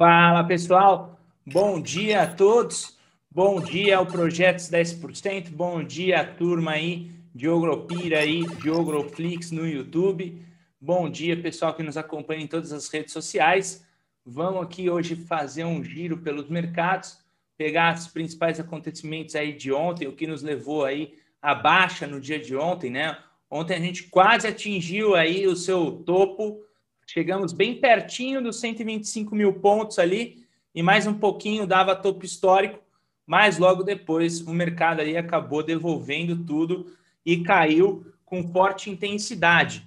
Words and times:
Fala 0.00 0.42
pessoal, 0.42 1.20
bom 1.44 1.78
dia 1.78 2.22
a 2.22 2.26
todos, 2.26 2.98
bom 3.30 3.60
dia 3.60 3.98
ao 3.98 4.06
Projetos 4.06 4.70
10%, 4.70 5.50
bom 5.50 5.84
dia 5.84 6.22
a 6.22 6.24
turma 6.24 6.70
aí 6.70 7.10
de 7.34 7.46
Ogropira 7.46 8.20
aí, 8.20 8.46
de 8.62 8.70
Ogroflix 8.70 9.50
no 9.50 9.68
YouTube, 9.68 10.42
bom 10.80 11.10
dia 11.10 11.38
pessoal 11.38 11.74
que 11.74 11.82
nos 11.82 11.98
acompanha 11.98 12.42
em 12.42 12.46
todas 12.46 12.72
as 12.72 12.88
redes 12.88 13.12
sociais. 13.12 13.86
Vamos 14.24 14.62
aqui 14.62 14.88
hoje 14.88 15.16
fazer 15.16 15.64
um 15.64 15.84
giro 15.84 16.16
pelos 16.16 16.48
mercados, 16.48 17.18
pegar 17.58 17.94
os 17.94 18.06
principais 18.06 18.58
acontecimentos 18.58 19.34
aí 19.34 19.52
de 19.52 19.70
ontem, 19.70 20.08
o 20.08 20.16
que 20.16 20.26
nos 20.26 20.40
levou 20.40 20.86
aí 20.86 21.12
à 21.42 21.54
baixa 21.54 22.06
no 22.06 22.18
dia 22.18 22.38
de 22.38 22.56
ontem, 22.56 22.90
né? 22.90 23.18
Ontem 23.50 23.74
a 23.74 23.80
gente 23.80 24.04
quase 24.04 24.46
atingiu 24.46 25.14
aí 25.14 25.46
o 25.46 25.54
seu 25.54 25.92
topo 26.06 26.64
Chegamos 27.12 27.52
bem 27.52 27.74
pertinho 27.74 28.40
dos 28.40 28.60
125 28.60 29.34
mil 29.34 29.54
pontos 29.54 29.98
ali 29.98 30.46
e 30.72 30.80
mais 30.80 31.08
um 31.08 31.14
pouquinho 31.14 31.66
dava 31.66 31.96
topo 31.96 32.24
histórico, 32.24 32.78
mas 33.26 33.58
logo 33.58 33.82
depois 33.82 34.42
o 34.42 34.54
mercado 34.54 35.00
aí 35.00 35.16
acabou 35.16 35.60
devolvendo 35.60 36.44
tudo 36.44 36.86
e 37.26 37.42
caiu 37.42 38.06
com 38.24 38.46
forte 38.52 38.90
intensidade. 38.90 39.82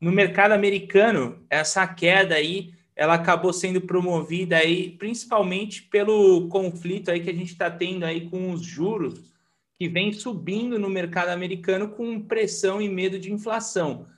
No 0.00 0.10
mercado 0.10 0.50
americano, 0.50 1.38
essa 1.48 1.86
queda 1.86 2.34
aí 2.34 2.74
ela 2.96 3.14
acabou 3.14 3.52
sendo 3.52 3.80
promovida 3.80 4.56
aí 4.56 4.90
principalmente 4.98 5.80
pelo 5.80 6.48
conflito 6.48 7.08
aí 7.08 7.20
que 7.20 7.30
a 7.30 7.34
gente 7.34 7.52
está 7.52 7.70
tendo 7.70 8.02
aí 8.02 8.28
com 8.28 8.50
os 8.50 8.62
juros 8.62 9.32
que 9.78 9.88
vem 9.88 10.12
subindo 10.12 10.76
no 10.76 10.90
mercado 10.90 11.28
americano 11.28 11.90
com 11.90 12.20
pressão 12.20 12.82
e 12.82 12.88
medo 12.88 13.16
de 13.16 13.32
inflação. 13.32 14.08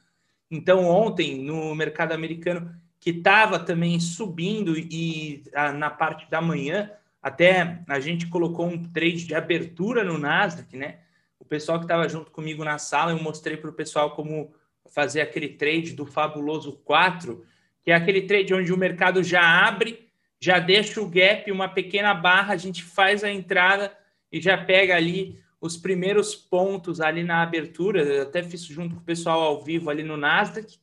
Então, 0.50 0.84
ontem, 0.84 1.42
no 1.42 1.74
mercado 1.74 2.12
americano, 2.12 2.74
que 3.00 3.10
estava 3.10 3.58
também 3.58 3.98
subindo 4.00 4.76
e 4.76 5.42
a, 5.54 5.72
na 5.72 5.90
parte 5.90 6.28
da 6.30 6.40
manhã, 6.40 6.90
até 7.22 7.82
a 7.88 8.00
gente 8.00 8.28
colocou 8.28 8.66
um 8.66 8.82
trade 8.82 9.26
de 9.26 9.34
abertura 9.34 10.04
no 10.04 10.18
Nasdaq, 10.18 10.76
né? 10.76 10.98
O 11.38 11.44
pessoal 11.44 11.78
que 11.78 11.84
estava 11.84 12.08
junto 12.08 12.30
comigo 12.30 12.64
na 12.64 12.78
sala, 12.78 13.12
eu 13.12 13.22
mostrei 13.22 13.56
para 13.56 13.70
o 13.70 13.72
pessoal 13.72 14.14
como 14.14 14.52
fazer 14.92 15.20
aquele 15.20 15.48
trade 15.48 15.92
do 15.92 16.06
fabuloso 16.06 16.72
4, 16.84 17.44
que 17.82 17.90
é 17.90 17.94
aquele 17.94 18.22
trade 18.22 18.54
onde 18.54 18.72
o 18.72 18.76
mercado 18.76 19.22
já 19.22 19.66
abre, 19.66 20.08
já 20.40 20.58
deixa 20.58 21.00
o 21.00 21.08
gap, 21.08 21.50
uma 21.50 21.68
pequena 21.68 22.14
barra, 22.14 22.54
a 22.54 22.56
gente 22.56 22.82
faz 22.82 23.22
a 23.24 23.30
entrada 23.30 23.96
e 24.30 24.40
já 24.40 24.56
pega 24.56 24.96
ali 24.96 25.40
os 25.60 25.76
primeiros 25.76 26.34
pontos 26.34 27.00
ali 27.00 27.24
na 27.24 27.42
abertura, 27.42 28.02
eu 28.02 28.22
até 28.22 28.42
fiz 28.42 28.62
junto 28.64 28.94
com 28.94 29.00
o 29.00 29.04
pessoal 29.04 29.42
ao 29.42 29.62
vivo 29.62 29.90
ali 29.90 30.02
no 30.02 30.16
Nasdaq, 30.16 30.78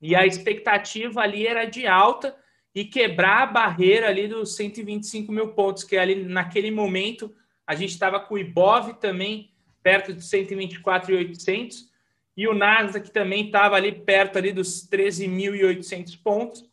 e 0.00 0.14
a 0.14 0.26
expectativa 0.26 1.20
ali 1.20 1.46
era 1.46 1.64
de 1.64 1.86
alta 1.86 2.36
e 2.74 2.84
quebrar 2.84 3.42
a 3.42 3.46
barreira 3.46 4.08
ali 4.08 4.28
dos 4.28 4.54
125 4.56 5.32
mil 5.32 5.48
pontos, 5.48 5.84
que 5.84 5.96
ali 5.96 6.24
naquele 6.24 6.70
momento 6.70 7.34
a 7.66 7.74
gente 7.74 7.90
estava 7.90 8.20
com 8.20 8.34
o 8.34 8.38
Ibov 8.38 8.94
também 8.94 9.52
perto 9.82 10.12
de 10.12 10.20
124.800 10.20 11.88
e 12.36 12.48
o 12.48 12.54
Nasdaq 12.54 13.10
também 13.10 13.46
estava 13.46 13.76
ali 13.76 13.92
perto 13.92 14.38
ali 14.38 14.52
dos 14.52 14.88
13.800 14.88 16.20
pontos. 16.22 16.68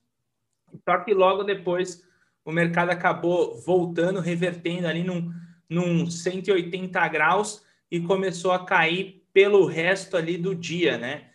Só 0.83 0.97
que 0.99 1.13
logo 1.13 1.43
depois 1.43 2.03
o 2.43 2.51
mercado 2.51 2.89
acabou 2.89 3.61
voltando, 3.61 4.19
revertendo 4.19 4.87
ali 4.87 5.03
num 5.03 5.31
num 5.71 6.05
180 6.05 7.07
graus 7.07 7.63
e 7.89 8.01
começou 8.01 8.51
a 8.51 8.65
cair 8.65 9.23
pelo 9.33 9.65
resto 9.65 10.17
ali 10.17 10.37
do 10.37 10.53
dia, 10.53 10.97
né? 10.97 11.29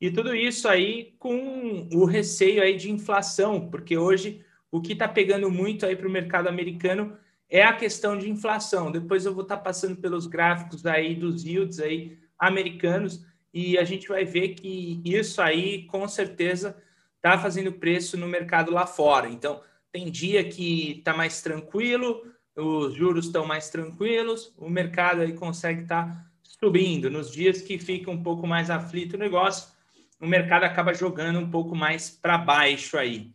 E 0.00 0.10
tudo 0.10 0.34
isso 0.34 0.68
aí 0.68 1.14
com 1.18 1.88
o 1.92 2.04
receio 2.04 2.62
aí 2.62 2.76
de 2.76 2.90
inflação, 2.90 3.68
porque 3.68 3.98
hoje 3.98 4.42
o 4.70 4.80
que 4.80 4.92
está 4.92 5.08
pegando 5.08 5.50
muito 5.50 5.84
aí 5.84 5.96
para 5.96 6.06
o 6.06 6.10
mercado 6.10 6.48
americano 6.48 7.18
é 7.48 7.64
a 7.64 7.72
questão 7.72 8.16
de 8.16 8.30
inflação. 8.30 8.92
Depois 8.92 9.26
eu 9.26 9.34
vou 9.34 9.42
estar 9.42 9.56
tá 9.56 9.62
passando 9.62 9.96
pelos 9.96 10.28
gráficos 10.28 10.86
aí 10.86 11.16
dos 11.16 11.44
yields 11.44 11.80
aí 11.80 12.16
americanos 12.38 13.26
e 13.52 13.76
a 13.76 13.82
gente 13.82 14.06
vai 14.06 14.24
ver 14.24 14.50
que 14.50 15.02
isso 15.04 15.42
aí 15.42 15.84
com 15.86 16.06
certeza 16.06 16.80
está 17.16 17.36
fazendo 17.36 17.72
preço 17.72 18.16
no 18.16 18.28
mercado 18.28 18.70
lá 18.70 18.86
fora. 18.86 19.28
Então 19.28 19.60
tem 19.90 20.08
dia 20.10 20.44
que 20.44 20.98
está 20.98 21.12
mais 21.12 21.42
tranquilo, 21.42 22.22
os 22.56 22.94
juros 22.94 23.26
estão 23.26 23.46
mais 23.46 23.70
tranquilos, 23.70 24.52
o 24.56 24.68
mercado 24.68 25.22
aí 25.22 25.32
consegue 25.32 25.82
estar 25.82 26.06
tá 26.06 26.26
subindo. 26.42 27.10
Nos 27.10 27.30
dias 27.30 27.62
que 27.62 27.78
fica 27.78 28.10
um 28.10 28.22
pouco 28.22 28.46
mais 28.46 28.70
aflito 28.70 29.14
o 29.14 29.18
negócio, 29.18 29.68
o 30.20 30.26
mercado 30.26 30.64
acaba 30.64 30.92
jogando 30.92 31.38
um 31.38 31.50
pouco 31.50 31.74
mais 31.74 32.10
para 32.10 32.36
baixo 32.36 32.98
aí. 32.98 33.32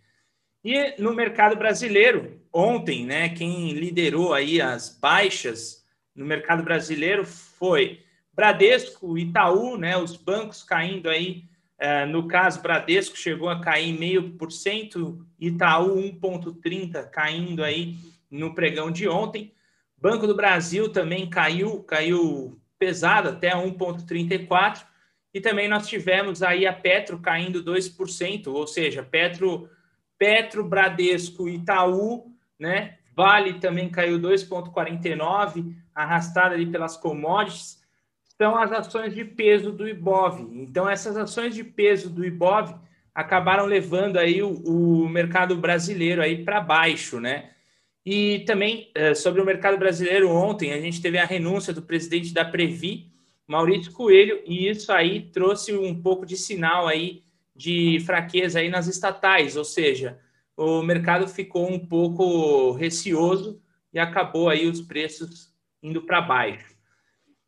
E 0.63 0.99
no 1.01 1.13
mercado 1.13 1.55
brasileiro, 1.55 2.41
ontem, 2.51 3.05
né, 3.05 3.29
quem 3.29 3.73
liderou 3.73 4.33
aí 4.33 4.61
as 4.61 4.97
baixas 4.99 5.85
no 6.15 6.25
mercado 6.25 6.63
brasileiro 6.63 7.25
foi 7.25 8.01
Bradesco, 8.33 9.17
Itaú, 9.17 9.77
né, 9.77 9.97
os 9.97 10.15
bancos 10.15 10.63
caindo 10.63 11.09
aí, 11.09 11.43
é, 11.77 12.05
no 12.05 12.27
caso 12.27 12.61
Bradesco 12.61 13.17
chegou 13.17 13.49
a 13.49 13.59
cair 13.59 13.97
meio 13.97 14.31
por 14.31 14.51
cento, 14.51 15.25
Itaú 15.39 15.97
1,30 15.97 17.09
caindo 17.09 17.63
aí 17.63 17.95
no 18.35 18.53
pregão 18.53 18.91
de 18.91 19.07
ontem. 19.07 19.53
Banco 19.97 20.27
do 20.27 20.35
Brasil 20.35 20.91
também 20.91 21.29
caiu, 21.29 21.83
caiu 21.83 22.59
pesado 22.77 23.29
até 23.29 23.51
1,34. 23.51 24.83
E 25.33 25.41
também 25.41 25.67
nós 25.67 25.87
tivemos 25.87 26.41
aí 26.41 26.65
a 26.65 26.71
Petro 26.71 27.19
caindo 27.19 27.63
2%, 27.63 28.47
ou 28.47 28.65
seja, 28.65 29.03
Petro, 29.03 29.69
Petro, 30.17 30.63
Bradesco, 30.63 31.49
Itaú, 31.49 32.31
né? 32.57 32.97
Vale 33.15 33.55
também 33.55 33.89
caiu 33.89 34.19
2,49, 34.19 35.75
arrastada 35.93 36.55
ali 36.55 36.65
pelas 36.65 36.95
commodities. 36.95 37.81
São 38.37 38.57
as 38.57 38.71
ações 38.71 39.13
de 39.13 39.23
peso 39.23 39.71
do 39.71 39.87
Ibov. 39.87 40.41
Então, 40.53 40.89
essas 40.89 41.15
ações 41.15 41.55
de 41.55 41.63
peso 41.63 42.09
do 42.09 42.25
Ibov 42.25 42.75
acabaram 43.13 43.65
levando 43.65 44.17
aí 44.17 44.43
o, 44.43 44.51
o 44.51 45.07
mercado 45.07 45.55
brasileiro 45.55 46.21
aí 46.21 46.43
para 46.43 46.59
baixo, 46.59 47.19
né? 47.19 47.51
E 48.05 48.39
também 48.45 48.91
eh, 48.93 49.15
sobre 49.15 49.41
o 49.41 49.45
mercado 49.45 49.77
brasileiro, 49.77 50.29
ontem 50.29 50.71
a 50.73 50.79
gente 50.79 51.01
teve 51.01 51.17
a 51.17 51.25
renúncia 51.25 51.73
do 51.73 51.81
presidente 51.81 52.31
da 52.33 52.45
Previ, 52.45 53.11
Maurício 53.47 53.91
Coelho, 53.91 54.41
e 54.45 54.67
isso 54.69 54.91
aí 54.91 55.21
trouxe 55.31 55.73
um 55.73 55.99
pouco 55.99 56.25
de 56.25 56.37
sinal 56.37 56.87
aí 56.87 57.23
de 57.55 57.99
fraqueza 58.05 58.59
aí 58.59 58.69
nas 58.69 58.87
estatais, 58.87 59.55
ou 59.55 59.63
seja, 59.63 60.19
o 60.57 60.83
mercado 60.83 61.27
ficou 61.27 61.71
um 61.71 61.79
pouco 61.79 62.71
receoso 62.73 63.61
e 63.93 63.99
acabou 63.99 64.49
aí 64.49 64.67
os 64.67 64.81
preços 64.81 65.53
indo 65.81 66.01
para 66.01 66.21
baixo. 66.21 66.75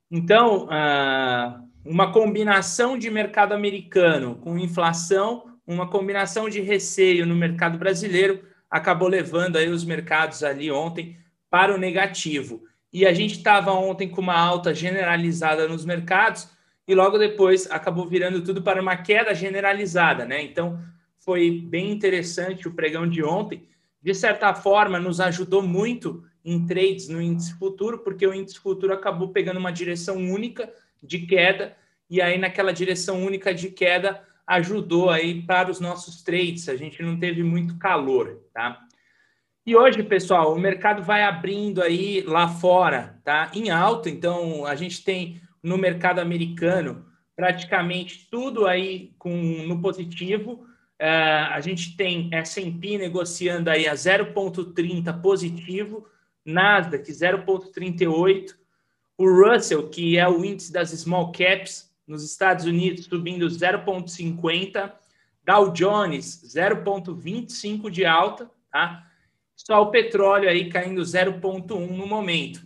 Então, 0.10 0.68
ah, 0.72 1.62
uma 1.86 2.12
combinação 2.12 2.98
de 2.98 3.10
mercado 3.10 3.54
americano 3.54 4.36
com 4.36 4.58
inflação, 4.58 5.58
uma 5.66 5.90
combinação 5.90 6.50
de 6.50 6.62
receio 6.62 7.26
no 7.26 7.36
mercado 7.36 7.78
brasileiro 7.78 8.47
acabou 8.70 9.08
levando 9.08 9.58
aí 9.58 9.70
os 9.70 9.84
mercados 9.84 10.44
ali 10.44 10.72
ontem 10.72 11.18
para 11.50 11.74
o 11.74 11.78
negativo. 11.78 12.64
E 12.92 13.06
a 13.06 13.14
gente 13.14 13.38
estava 13.38 13.72
ontem 13.72 14.10
com 14.10 14.22
uma 14.22 14.38
alta 14.38 14.74
generalizada 14.74 15.68
nos 15.68 15.86
mercados 15.86 16.50
e 16.88 16.96
logo 16.96 17.18
depois 17.18 17.70
acabou 17.70 18.08
virando 18.08 18.42
tudo 18.42 18.62
para 18.62 18.82
uma 18.82 18.96
queda 18.96 19.34
generalizada, 19.36 20.26
né? 20.26 20.42
Então 20.42 20.80
foi 21.20 21.52
bem 21.52 21.92
interessante 21.92 22.68
o 22.68 22.74
pregão 22.74 23.08
de 23.08 23.24
ontem. 23.24 23.68
De 24.02 24.14
certa 24.14 24.54
forma, 24.54 25.00
nos 25.00 25.20
ajudou 25.20 25.62
muito 25.62 26.24
em 26.46 26.66
trades 26.66 27.10
no 27.10 27.22
índice 27.22 27.54
futuro, 27.56 28.00
porque 28.00 28.26
o 28.26 28.34
índice 28.34 28.58
futuro 28.58 28.94
acabou 28.94 29.30
pegando 29.30 29.58
uma 29.58 29.72
direção 29.72 30.16
única 30.16 30.72
de 31.04 31.20
queda, 31.20 31.76
e 32.10 32.22
aí 32.22 32.38
naquela 32.38 32.72
direção 32.72 33.22
única 33.22 33.54
de 33.54 33.70
queda 33.70 34.24
ajudou 34.48 35.10
aí 35.10 35.42
para 35.42 35.70
os 35.70 35.80
nossos 35.80 36.24
trades. 36.24 36.70
A 36.70 36.76
gente 36.76 37.04
não 37.04 37.20
teve 37.20 37.44
muito 37.44 37.78
calor, 37.78 38.42
tá? 38.54 38.80
E 39.66 39.76
hoje, 39.76 40.02
pessoal, 40.02 40.54
o 40.56 40.60
mercado 40.60 41.04
vai 41.04 41.24
abrindo 41.24 41.82
aí 41.82 42.22
lá 42.22 42.48
fora, 42.48 43.20
tá? 43.26 43.52
Em 43.54 43.70
alta. 43.70 44.10
Então, 44.10 44.66
a 44.66 44.76
gente 44.76 45.04
tem 45.04 45.42
no 45.62 45.78
mercado 45.78 46.20
americano 46.20 47.06
praticamente 47.36 48.28
tudo 48.32 48.66
aí 48.66 49.14
com 49.20 49.36
no 49.68 49.82
positivo. 49.82 50.66
Uh, 51.00 51.52
a 51.52 51.60
gente 51.60 51.96
tem 51.98 52.30
S&P 52.32 52.98
negociando 52.98 53.70
aí 53.70 53.88
a 53.88 53.94
0,30 53.94 55.22
positivo, 55.22 56.08
Nasdaq 56.44 57.12
0,38, 57.12 58.56
o 59.18 59.30
Russell, 59.30 59.90
que 59.90 60.18
é 60.18 60.28
o 60.28 60.44
índice 60.44 60.72
das 60.72 60.90
small 60.92 61.32
caps, 61.32 61.87
nos 62.08 62.24
Estados 62.24 62.66
Unidos 62.66 63.06
subindo 63.06 63.46
0,50, 63.48 64.94
Dow 65.44 65.72
Jones 65.72 66.44
0,25 66.46 67.90
de 67.90 68.06
alta, 68.06 68.50
tá? 68.72 69.06
Só 69.56 69.82
o 69.82 69.92
petróleo 69.92 70.50
aí 70.50 70.70
caindo 70.70 71.02
0,1 71.02 71.88
no 71.90 72.08
momento. 72.08 72.62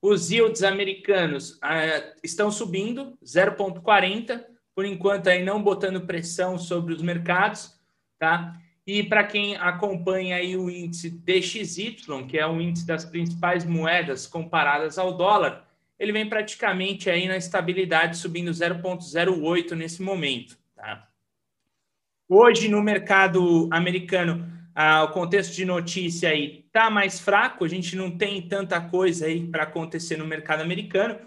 Os 0.00 0.30
yields 0.30 0.62
americanos 0.62 1.52
uh, 1.56 2.18
estão 2.22 2.50
subindo 2.50 3.18
0,40, 3.22 4.44
por 4.74 4.84
enquanto 4.84 5.28
aí 5.28 5.44
não 5.44 5.62
botando 5.62 6.06
pressão 6.06 6.56
sobre 6.56 6.94
os 6.94 7.02
mercados, 7.02 7.78
tá? 8.18 8.56
E 8.86 9.02
para 9.02 9.24
quem 9.24 9.56
acompanha 9.56 10.36
aí 10.36 10.56
o 10.56 10.70
índice 10.70 11.10
DXY, 11.10 11.96
que 12.26 12.38
é 12.38 12.46
o 12.46 12.60
índice 12.60 12.86
das 12.86 13.04
principais 13.04 13.64
moedas 13.64 14.26
comparadas 14.26 14.98
ao 14.98 15.16
dólar, 15.16 15.69
ele 16.00 16.12
vem 16.12 16.26
praticamente 16.26 17.10
aí 17.10 17.28
na 17.28 17.36
estabilidade, 17.36 18.16
subindo 18.16 18.50
0,08 18.50 19.72
nesse 19.72 20.00
momento. 20.00 20.58
Tá? 20.74 21.06
Hoje, 22.26 22.68
no 22.68 22.82
mercado 22.82 23.68
americano, 23.70 24.50
ah, 24.74 25.04
o 25.04 25.08
contexto 25.10 25.54
de 25.54 25.66
notícia 25.66 26.30
aí 26.30 26.64
está 26.66 26.88
mais 26.88 27.20
fraco, 27.20 27.66
a 27.66 27.68
gente 27.68 27.94
não 27.96 28.10
tem 28.10 28.40
tanta 28.40 28.80
coisa 28.80 29.26
aí 29.26 29.46
para 29.46 29.64
acontecer 29.64 30.16
no 30.16 30.26
mercado 30.26 30.62
americano. 30.62 31.18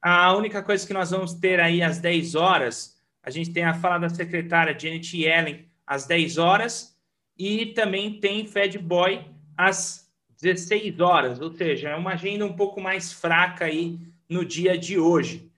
A 0.00 0.34
única 0.34 0.62
coisa 0.62 0.86
que 0.86 0.94
nós 0.94 1.10
vamos 1.10 1.34
ter 1.34 1.60
aí 1.60 1.82
às 1.82 1.98
10 1.98 2.36
horas, 2.36 2.98
a 3.22 3.28
gente 3.28 3.52
tem 3.52 3.64
a 3.64 3.74
fala 3.74 3.98
da 3.98 4.08
secretária 4.08 4.78
Janet 4.78 5.14
Yellen 5.14 5.68
às 5.86 6.06
10 6.06 6.38
horas 6.38 6.96
e 7.38 7.66
também 7.66 8.18
tem 8.18 8.46
Fed 8.46 8.78
Boy 8.78 9.26
às 9.58 10.05
16 10.40 11.00
horas, 11.00 11.40
ou 11.40 11.50
seja, 11.50 11.90
é 11.90 11.96
uma 11.96 12.12
agenda 12.12 12.44
um 12.44 12.52
pouco 12.52 12.80
mais 12.80 13.12
fraca 13.12 13.64
aí 13.64 13.98
no 14.28 14.44
dia 14.44 14.76
de 14.76 14.98
hoje. 14.98 15.50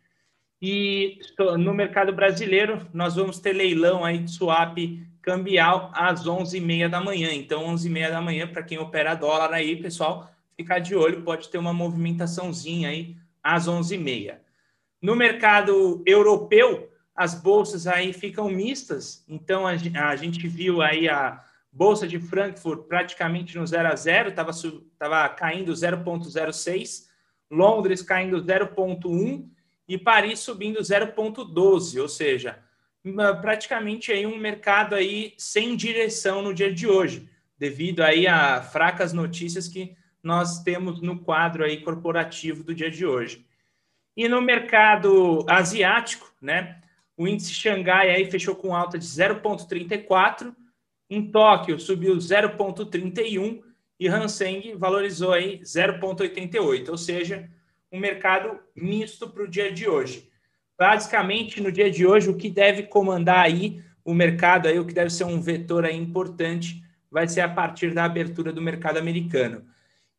E 0.61 1.19
no 1.59 1.73
mercado 1.73 2.13
brasileiro, 2.13 2.87
nós 2.93 3.15
vamos 3.15 3.39
ter 3.39 3.53
leilão 3.53 4.05
aí 4.05 4.19
de 4.19 4.31
swap 4.31 4.77
cambial 5.23 5.91
às 5.95 6.25
11h30 6.25 6.89
da 6.89 7.01
manhã. 7.01 7.33
Então, 7.33 7.67
11h30 7.75 8.11
da 8.11 8.21
manhã, 8.21 8.47
para 8.47 8.63
quem 8.63 8.79
opera 8.79 9.15
dólar 9.15 9.53
aí, 9.53 9.77
pessoal, 9.77 10.31
ficar 10.57 10.79
de 10.79 10.95
olho, 10.95 11.23
pode 11.23 11.49
ter 11.49 11.59
uma 11.59 11.73
movimentaçãozinha 11.73 12.89
aí 12.89 13.17
às 13.43 13.69
11h30. 13.69 14.37
No 15.01 15.15
mercado 15.15 16.03
europeu, 16.05 16.91
as 17.15 17.35
bolsas 17.35 17.87
aí 17.87 18.13
ficam 18.13 18.49
mistas. 18.49 19.25
Então, 19.29 19.67
a, 19.67 19.77
gente 20.17 20.49
viu 20.49 20.83
aí 20.83 21.09
a 21.09 21.45
Bolsa 21.71 22.07
de 22.07 22.19
Frankfurt 22.19 22.87
praticamente 22.87 23.57
no 23.59 23.67
0 23.67 23.89
a 23.89 23.97
0, 23.97 24.31
estava 24.31 24.53
tava 24.99 25.29
caindo 25.29 25.73
0,06, 25.73 27.07
Londres 27.51 28.03
caindo 28.03 28.43
0,1 28.43 29.49
e 29.87 29.97
Paris 29.97 30.41
subindo 30.41 30.81
0,12, 30.81 32.01
ou 32.01 32.09
seja, 32.09 32.59
praticamente 33.41 34.13
aí 34.13 34.27
um 34.27 34.37
mercado 34.37 34.95
aí 34.95 35.35
sem 35.39 35.77
direção 35.77 36.43
no 36.43 36.53
dia 36.53 36.73
de 36.73 36.87
hoje, 36.87 37.29
devido 37.57 38.03
aí 38.03 38.27
a 38.27 38.63
fracas 38.63 39.13
notícias 39.13 39.67
que 39.69 39.97
nós 40.23 40.63
temos 40.63 41.01
no 41.01 41.21
quadro 41.21 41.65
aí 41.65 41.81
corporativo 41.81 42.63
do 42.63 42.75
dia 42.75 42.91
de 42.91 43.07
hoje. 43.07 43.47
E 44.17 44.29
no 44.29 44.43
mercado 44.43 45.47
asiático, 45.49 46.31
né, 46.43 46.81
o 47.17 47.27
índice 47.27 47.55
Xangai 47.55 48.11
aí 48.11 48.31
fechou 48.31 48.55
com 48.55 48.75
alta 48.75 48.99
de 48.99 49.07
0,34, 49.07 50.55
em 51.09 51.31
Tóquio 51.31 51.79
subiu 51.79 52.17
0,31 52.17 53.63
e 53.99 54.09
Hang 54.09 54.75
valorizou 54.77 55.33
aí 55.33 55.61
0,88, 55.61 56.89
ou 56.89 56.99
seja, 56.99 57.51
um 57.91 57.99
mercado 57.99 58.59
misto 58.77 59.29
para 59.29 59.43
o 59.43 59.49
dia 59.49 59.73
de 59.73 59.89
hoje 59.89 60.29
basicamente, 60.79 61.61
no 61.61 61.73
dia 61.73 61.91
de 61.91 62.07
hoje, 62.07 62.31
o 62.31 62.37
que 62.37 62.49
deve 62.49 62.85
comandar 62.85 63.41
aí 63.41 63.83
o 64.05 64.15
mercado, 64.15 64.69
aí, 64.69 64.79
o 64.79 64.87
que 64.87 64.95
deve 64.95 65.11
ser 65.11 65.25
um 65.25 65.41
vetor 65.41 65.85
aí 65.85 65.97
importante, 65.97 66.83
vai 67.11 67.27
ser 67.27 67.41
a 67.41 67.49
partir 67.49 67.93
da 67.93 68.05
abertura 68.05 68.53
do 68.53 68.63
mercado 68.63 68.97
americano. 68.99 69.67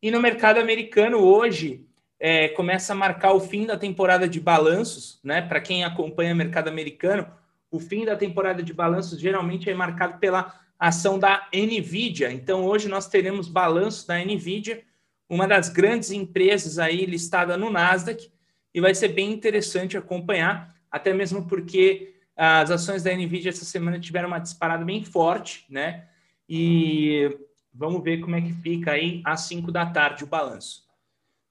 E 0.02 0.10
no 0.10 0.20
mercado 0.20 0.60
americano, 0.60 1.18
hoje, 1.18 1.86
é, 2.18 2.48
começa 2.48 2.92
a 2.92 2.96
marcar 2.96 3.32
o 3.32 3.40
fim 3.40 3.64
da 3.64 3.76
temporada 3.76 4.28
de 4.28 4.38
balanços, 4.38 5.18
né? 5.24 5.40
Para 5.40 5.60
quem 5.60 5.82
acompanha 5.82 6.34
o 6.34 6.36
mercado 6.36 6.68
americano, 6.68 7.26
o 7.70 7.80
fim 7.80 8.04
da 8.04 8.16
temporada 8.16 8.62
de 8.62 8.74
balanços 8.74 9.18
geralmente 9.18 9.70
é 9.70 9.74
marcado 9.74 10.18
pela 10.18 10.54
ação 10.80 11.18
da 11.18 11.46
Nvidia. 11.52 12.32
Então, 12.32 12.64
hoje 12.64 12.88
nós 12.88 13.06
teremos 13.06 13.46
balanços 13.46 14.06
da 14.06 14.18
Nvidia, 14.18 14.82
uma 15.28 15.46
das 15.46 15.68
grandes 15.68 16.10
empresas 16.10 16.78
aí 16.78 17.04
listada 17.04 17.56
no 17.58 17.68
Nasdaq, 17.70 18.32
e 18.74 18.80
vai 18.80 18.94
ser 18.94 19.08
bem 19.08 19.30
interessante 19.30 19.98
acompanhar, 19.98 20.74
até 20.90 21.12
mesmo 21.12 21.46
porque 21.46 22.14
as 22.34 22.70
ações 22.70 23.02
da 23.02 23.12
Nvidia 23.14 23.50
essa 23.50 23.66
semana 23.66 24.00
tiveram 24.00 24.28
uma 24.28 24.38
disparada 24.38 24.82
bem 24.82 25.04
forte, 25.04 25.66
né? 25.68 26.06
E 26.48 27.38
vamos 27.72 28.02
ver 28.02 28.20
como 28.20 28.34
é 28.34 28.40
que 28.40 28.52
fica 28.54 28.92
aí 28.92 29.20
às 29.24 29.42
5 29.42 29.70
da 29.70 29.84
tarde 29.84 30.24
o 30.24 30.26
balanço. 30.26 30.88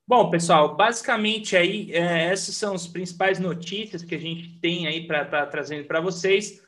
Bom, 0.07 0.31
pessoal, 0.31 0.75
basicamente 0.75 1.55
aí 1.55 1.91
é, 1.93 2.31
essas 2.31 2.55
são 2.55 2.73
as 2.73 2.87
principais 2.87 3.39
notícias 3.39 4.01
que 4.01 4.15
a 4.15 4.19
gente 4.19 4.59
tem 4.59 4.87
aí 4.87 5.05
para 5.05 5.21
estar 5.21 5.41
tá 5.41 5.45
trazendo 5.45 5.85
para 5.85 6.01
vocês. 6.01 6.63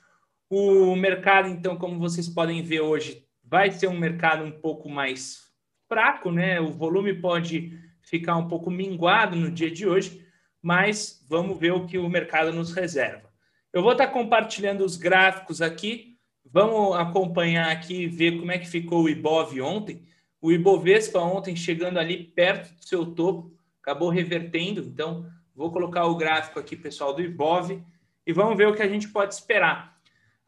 O 0.53 0.98
mercado, 0.98 1.48
então, 1.48 1.77
como 1.77 1.98
vocês 1.98 2.27
podem 2.27 2.62
ver 2.62 2.81
hoje, 2.81 3.25
vai 3.42 3.71
ser 3.71 3.88
um 3.88 3.98
mercado 3.98 4.44
um 4.44 4.51
pouco 4.51 4.89
mais 4.89 5.50
fraco, 5.88 6.30
né? 6.30 6.59
O 6.59 6.74
volume 6.74 7.13
pode 7.13 7.80
ficar 8.01 8.36
um 8.36 8.50
pouco 8.50 8.69
minguado 8.69 9.38
no 9.38 9.50
dia 9.50 9.71
de 9.71 9.88
hoje, 9.88 10.27
mas 10.62 11.25
vamos 11.30 11.57
ver 11.57 11.71
o 11.71 11.86
que 11.86 11.98
o 11.98 12.09
mercado 12.09 12.51
nos 12.51 12.74
reserva. 12.74 13.31
Eu 13.71 13.81
vou 13.81 13.94
estar 13.94 14.07
compartilhando 14.07 14.83
os 14.83 14.98
gráficos 14.98 15.62
aqui, 15.62 16.18
vamos 16.44 16.98
acompanhar 16.98 17.71
aqui 17.71 18.01
e 18.01 18.07
ver 18.07 18.38
como 18.38 18.51
é 18.51 18.57
que 18.59 18.68
ficou 18.68 19.03
o 19.03 19.09
Ibov 19.09 19.57
ontem. 19.62 20.03
O 20.42 20.51
Ibovespa 20.51 21.19
ontem 21.19 21.56
chegando 21.56 21.98
ali 21.98 22.25
perto 22.25 22.75
do 22.75 22.86
seu 22.86 23.06
topo, 23.06 23.53
acabou 23.81 24.09
revertendo, 24.09 24.81
então 24.81 25.25
vou 25.56 25.71
colocar 25.71 26.07
o 26.07 26.18
gráfico 26.18 26.59
aqui, 26.59 26.75
pessoal, 26.75 27.13
do 27.13 27.21
Ibov, 27.21 27.81
e 28.27 28.33
vamos 28.33 28.57
ver 28.57 28.68
o 28.68 28.75
que 28.75 28.83
a 28.83 28.89
gente 28.89 29.07
pode 29.07 29.33
esperar. 29.33 29.90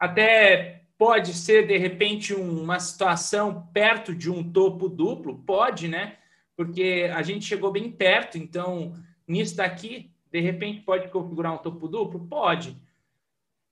Até 0.04 0.82
pode 0.98 1.32
ser, 1.32 1.66
de 1.66 1.78
repente, 1.78 2.34
uma 2.34 2.78
situação 2.78 3.66
perto 3.72 4.14
de 4.14 4.30
um 4.30 4.52
topo 4.52 4.88
duplo, 4.88 5.38
pode, 5.38 5.88
né? 5.88 6.18
Porque 6.54 7.10
a 7.12 7.22
gente 7.22 7.46
chegou 7.46 7.72
bem 7.72 7.90
perto, 7.90 8.36
então 8.36 8.94
nisso 9.26 9.56
daqui, 9.56 10.10
de 10.30 10.40
repente 10.40 10.82
pode 10.82 11.08
configurar 11.08 11.54
um 11.54 11.58
topo 11.58 11.88
duplo? 11.88 12.26
Pode. 12.28 12.76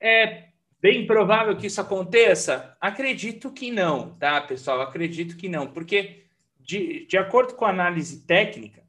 É 0.01 0.49
bem 0.81 1.07
provável 1.07 1.55
que 1.55 1.67
isso 1.67 1.81
aconteça? 1.81 2.77
Acredito 2.81 3.53
que 3.53 3.71
não, 3.71 4.15
tá, 4.15 4.41
pessoal? 4.41 4.81
Acredito 4.81 5.37
que 5.37 5.51
não, 5.51 5.67
porque 5.67 6.25
de, 6.59 7.07
de 7.07 7.19
acordo 7.19 7.55
com 7.55 7.67
a 7.67 7.71
análise 7.71 8.25
técnica, 8.27 8.83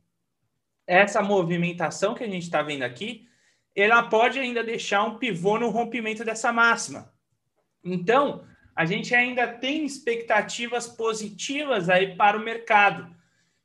essa 0.87 1.21
movimentação 1.21 2.13
que 2.13 2.23
a 2.23 2.29
gente 2.29 2.43
está 2.43 2.61
vendo 2.61 2.83
aqui, 2.83 3.27
ela 3.75 4.03
pode 4.03 4.39
ainda 4.39 4.63
deixar 4.63 5.03
um 5.03 5.17
pivô 5.17 5.59
no 5.59 5.69
rompimento 5.69 6.23
dessa 6.23 6.53
máxima. 6.53 7.12
Então, 7.83 8.43
a 8.75 8.85
gente 8.85 9.13
ainda 9.13 9.47
tem 9.47 9.85
expectativas 9.85 10.87
positivas 10.87 11.89
aí 11.89 12.15
para 12.15 12.37
o 12.37 12.43
mercado. 12.43 13.13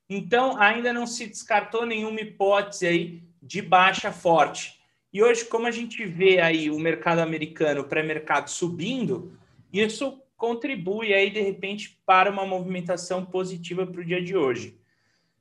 Então, 0.09 0.61
ainda 0.61 0.93
não 0.93 1.07
se 1.07 1.27
descartou 1.27 1.87
nenhuma 1.87 2.21
hipótese 2.21 2.87
aí 2.87 3.23
de 3.43 3.63
baixa 3.63 4.11
forte. 4.11 4.79
E 5.13 5.23
hoje, 5.23 5.45
como 5.45 5.67
a 5.67 5.71
gente 5.71 6.05
vê 6.05 6.41
aí 6.41 6.71
o 6.71 6.79
mercado 6.79 7.21
americano, 7.21 7.81
o 7.81 7.89
pré-mercado 7.89 8.51
subindo, 8.51 9.33
isso 9.73 10.21
contribui 10.37 11.15
aí, 11.15 11.31
de 11.31 11.41
repente, 11.41 11.99
para 12.07 12.31
uma 12.31 12.47
movimentação 12.47 13.25
positiva 13.25 13.87
para 13.87 14.01
o 14.01 14.05
dia 14.05 14.23
de 14.23 14.37
hoje. 14.37 14.79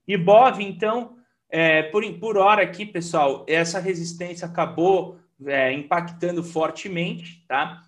E 0.08 0.18
BOV, 0.18 0.62
então, 0.62 1.18
é, 1.50 1.84
por, 1.84 2.04
por 2.14 2.38
hora 2.38 2.64
aqui, 2.64 2.86
pessoal, 2.86 3.46
essa 3.48 3.80
resistência 3.80 4.48
acabou 4.48 5.20
é, 5.46 5.72
impactando 5.74 6.44
fortemente, 6.44 7.44
tá? 7.48 7.84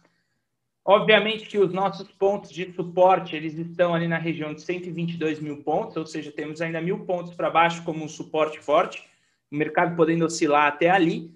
Obviamente 0.85 1.45
que 1.45 1.57
os 1.57 1.71
nossos 1.71 2.09
pontos 2.11 2.49
de 2.49 2.71
suporte, 2.73 3.35
eles 3.35 3.57
estão 3.57 3.93
ali 3.93 4.07
na 4.07 4.17
região 4.17 4.53
de 4.53 4.61
122 4.61 5.39
mil 5.39 5.63
pontos, 5.63 5.97
ou 5.97 6.05
seja, 6.05 6.31
temos 6.31 6.61
ainda 6.61 6.81
mil 6.81 7.05
pontos 7.05 7.33
para 7.33 7.49
baixo 7.49 7.83
como 7.83 8.03
um 8.03 8.07
suporte 8.07 8.59
forte, 8.59 9.03
o 9.51 9.55
mercado 9.55 9.95
podendo 9.95 10.25
oscilar 10.25 10.67
até 10.67 10.89
ali. 10.89 11.31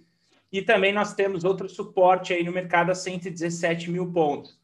E 0.51 0.61
também 0.61 0.93
nós 0.93 1.13
temos 1.13 1.43
outro 1.43 1.67
suporte 1.67 2.33
aí 2.33 2.43
no 2.43 2.51
mercado 2.51 2.91
a 2.91 2.95
117 2.95 3.89
mil 3.91 4.11
pontos. 4.11 4.59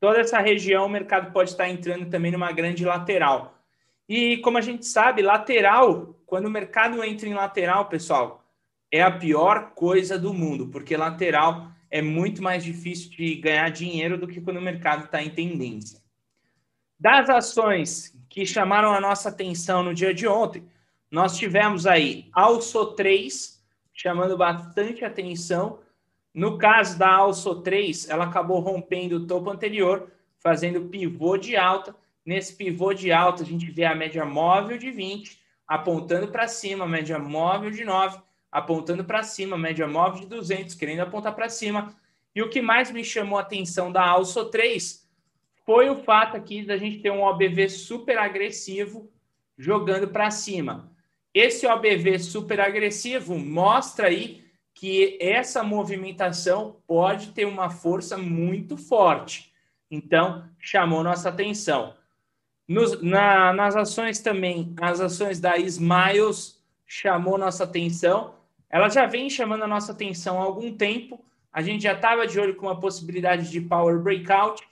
Toda 0.00 0.20
essa 0.20 0.38
região 0.38 0.86
o 0.86 0.88
mercado 0.88 1.32
pode 1.32 1.50
estar 1.50 1.68
entrando 1.68 2.08
também 2.08 2.30
numa 2.30 2.52
grande 2.52 2.84
lateral. 2.84 3.58
E 4.08 4.38
como 4.38 4.58
a 4.58 4.60
gente 4.60 4.86
sabe, 4.86 5.22
lateral, 5.22 6.16
quando 6.26 6.46
o 6.46 6.50
mercado 6.50 7.02
entra 7.04 7.28
em 7.28 7.34
lateral, 7.34 7.86
pessoal, 7.86 8.44
é 8.90 9.02
a 9.02 9.10
pior 9.10 9.72
coisa 9.74 10.18
do 10.18 10.32
mundo, 10.32 10.68
porque 10.68 10.96
lateral 10.96 11.68
é 11.90 12.02
muito 12.02 12.42
mais 12.42 12.62
difícil 12.62 13.10
de 13.10 13.36
ganhar 13.36 13.68
dinheiro 13.70 14.18
do 14.18 14.26
que 14.26 14.40
quando 14.40 14.58
o 14.58 14.62
mercado 14.62 15.04
está 15.04 15.22
em 15.22 15.30
tendência. 15.30 16.00
Das 16.98 17.30
ações 17.30 18.16
que 18.28 18.44
chamaram 18.44 18.92
a 18.92 19.00
nossa 19.00 19.28
atenção 19.28 19.82
no 19.82 19.94
dia 19.94 20.12
de 20.12 20.26
ontem, 20.26 20.64
nós 21.10 21.36
tivemos 21.36 21.86
aí 21.86 22.28
Also 22.32 22.86
3, 22.94 23.62
chamando 23.92 24.36
bastante 24.36 25.04
atenção. 25.04 25.80
No 26.34 26.58
caso 26.58 26.98
da 26.98 27.08
Also 27.08 27.62
3, 27.62 28.08
ela 28.10 28.24
acabou 28.24 28.60
rompendo 28.60 29.16
o 29.16 29.26
topo 29.26 29.50
anterior, 29.50 30.10
fazendo 30.38 30.88
pivô 30.88 31.36
de 31.36 31.56
alta. 31.56 31.96
Nesse 32.24 32.54
pivô 32.54 32.92
de 32.92 33.10
alta, 33.10 33.42
a 33.42 33.46
gente 33.46 33.70
vê 33.70 33.84
a 33.84 33.94
média 33.94 34.24
móvel 34.24 34.76
de 34.76 34.90
20, 34.90 35.40
apontando 35.66 36.28
para 36.28 36.46
cima, 36.46 36.86
média 36.86 37.18
móvel 37.18 37.70
de 37.70 37.84
9, 37.84 38.18
apontando 38.50 39.04
para 39.04 39.22
cima, 39.22 39.58
média 39.58 39.86
móvel 39.86 40.20
de 40.20 40.26
200, 40.26 40.74
querendo 40.74 41.00
apontar 41.00 41.34
para 41.34 41.48
cima. 41.48 41.94
E 42.34 42.42
o 42.42 42.48
que 42.48 42.62
mais 42.62 42.90
me 42.90 43.04
chamou 43.04 43.38
a 43.38 43.42
atenção 43.42 43.90
da 43.92 44.06
Alço 44.06 44.44
3 44.46 45.06
foi 45.64 45.90
o 45.90 46.02
fato 46.02 46.36
aqui 46.36 46.64
da 46.64 46.76
gente 46.76 47.00
ter 47.00 47.10
um 47.10 47.22
OBV 47.22 47.68
super 47.68 48.18
agressivo 48.18 49.10
jogando 49.56 50.08
para 50.08 50.30
cima. 50.30 50.90
Esse 51.34 51.66
OBV 51.66 52.18
super 52.18 52.60
agressivo 52.60 53.38
mostra 53.38 54.06
aí 54.06 54.44
que 54.74 55.18
essa 55.20 55.62
movimentação 55.62 56.80
pode 56.86 57.32
ter 57.32 57.44
uma 57.44 57.68
força 57.68 58.16
muito 58.16 58.76
forte. 58.76 59.52
Então, 59.90 60.48
chamou 60.58 61.02
nossa 61.02 61.28
atenção. 61.28 61.94
Nos, 62.66 63.02
na, 63.02 63.52
nas 63.52 63.74
ações 63.74 64.20
também, 64.20 64.74
as 64.80 65.00
ações 65.00 65.40
da 65.40 65.56
Smiles 65.58 66.62
chamou 66.86 67.36
nossa 67.36 67.64
atenção. 67.64 68.34
Ela 68.70 68.88
já 68.88 69.06
vem 69.06 69.30
chamando 69.30 69.64
a 69.64 69.68
nossa 69.68 69.92
atenção 69.92 70.40
há 70.40 70.44
algum 70.44 70.72
tempo. 70.72 71.24
A 71.52 71.62
gente 71.62 71.82
já 71.82 71.92
estava 71.92 72.26
de 72.26 72.38
olho 72.38 72.54
com 72.56 72.66
uma 72.66 72.78
possibilidade 72.78 73.50
de 73.50 73.60
power 73.60 73.98
breakout. 73.98 74.62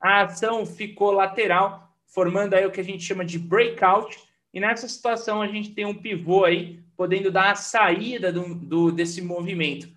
A 0.00 0.22
ação 0.22 0.66
ficou 0.66 1.12
lateral, 1.12 1.94
formando 2.06 2.54
aí 2.54 2.66
o 2.66 2.70
que 2.70 2.80
a 2.80 2.84
gente 2.84 3.04
chama 3.04 3.24
de 3.24 3.38
breakout. 3.38 4.18
E 4.52 4.60
nessa 4.60 4.88
situação 4.88 5.40
a 5.40 5.46
gente 5.46 5.70
tem 5.70 5.84
um 5.84 5.94
pivô 5.94 6.44
aí 6.44 6.80
podendo 6.96 7.30
dar 7.30 7.52
a 7.52 7.54
saída 7.54 8.32
do, 8.32 8.54
do, 8.54 8.90
desse 8.90 9.20
movimento. 9.22 9.88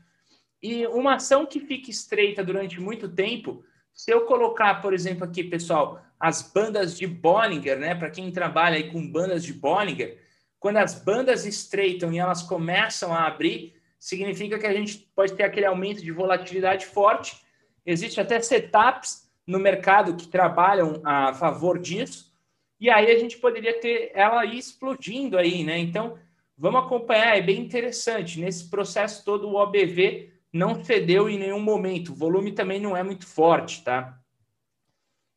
E 0.62 0.86
uma 0.88 1.16
ação 1.16 1.46
que 1.46 1.60
fica 1.60 1.90
estreita 1.90 2.44
durante 2.44 2.80
muito 2.80 3.08
tempo, 3.08 3.64
se 3.94 4.12
eu 4.12 4.26
colocar, 4.26 4.82
por 4.82 4.94
exemplo, 4.94 5.24
aqui, 5.24 5.44
pessoal, 5.44 6.02
as 6.20 6.42
bandas 6.42 6.98
de 6.98 7.08
Bollinger, 7.08 7.80
né? 7.80 7.96
Para 7.96 8.10
quem 8.10 8.30
trabalha 8.32 8.76
aí 8.76 8.92
com 8.92 9.10
bandas 9.10 9.44
de 9.44 9.54
Bollinger, 9.54 10.18
quando 10.60 10.78
as 10.78 11.02
bandas 11.04 11.46
estreitam 11.46 12.12
e 12.12 12.20
elas 12.20 12.44
começam 12.44 13.14
a 13.14 13.26
abrir, 13.26 13.74
significa 13.98 14.60
que 14.60 14.68
a 14.68 14.74
gente 14.74 15.10
pode 15.16 15.34
ter 15.34 15.44
aquele 15.44 15.66
aumento 15.66 16.02
de 16.02 16.12
volatilidade 16.12 16.86
forte. 16.86 17.42
Existe 17.86 18.20
até 18.20 18.40
setups 18.40 19.30
no 19.48 19.60
mercado 19.60 20.16
que 20.16 20.28
trabalham 20.28 21.02
a 21.04 21.34
favor 21.34 21.80
disso. 21.80 22.34
E 22.80 22.90
aí 22.90 23.12
a 23.12 23.20
gente 23.20 23.38
poderia 23.38 23.80
ter 23.80 24.12
ela 24.14 24.42
aí 24.42 24.58
explodindo 24.58 25.38
aí, 25.38 25.64
né? 25.64 25.78
Então, 25.78 26.18
Vamos 26.62 26.84
acompanhar, 26.84 27.38
é 27.38 27.42
bem 27.42 27.62
interessante. 27.62 28.42
Nesse 28.42 28.70
processo 28.70 29.24
todo, 29.24 29.48
o 29.48 29.56
OBV 29.56 30.30
não 30.52 30.84
cedeu 30.84 31.30
em 31.30 31.40
nenhum 31.40 31.62
momento. 31.62 32.12
O 32.12 32.16
volume 32.16 32.52
também 32.52 32.82
não 32.82 32.98
é 32.98 33.02
muito 33.02 33.26
forte, 33.26 33.82
tá? 33.82 34.20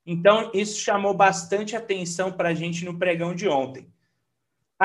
Então, 0.04 0.50
isso 0.52 0.80
chamou 0.80 1.14
bastante 1.14 1.76
atenção 1.76 2.32
para 2.32 2.48
a 2.48 2.54
gente 2.54 2.84
no 2.84 2.98
pregão 2.98 3.36
de 3.36 3.46
ontem. 3.46 3.86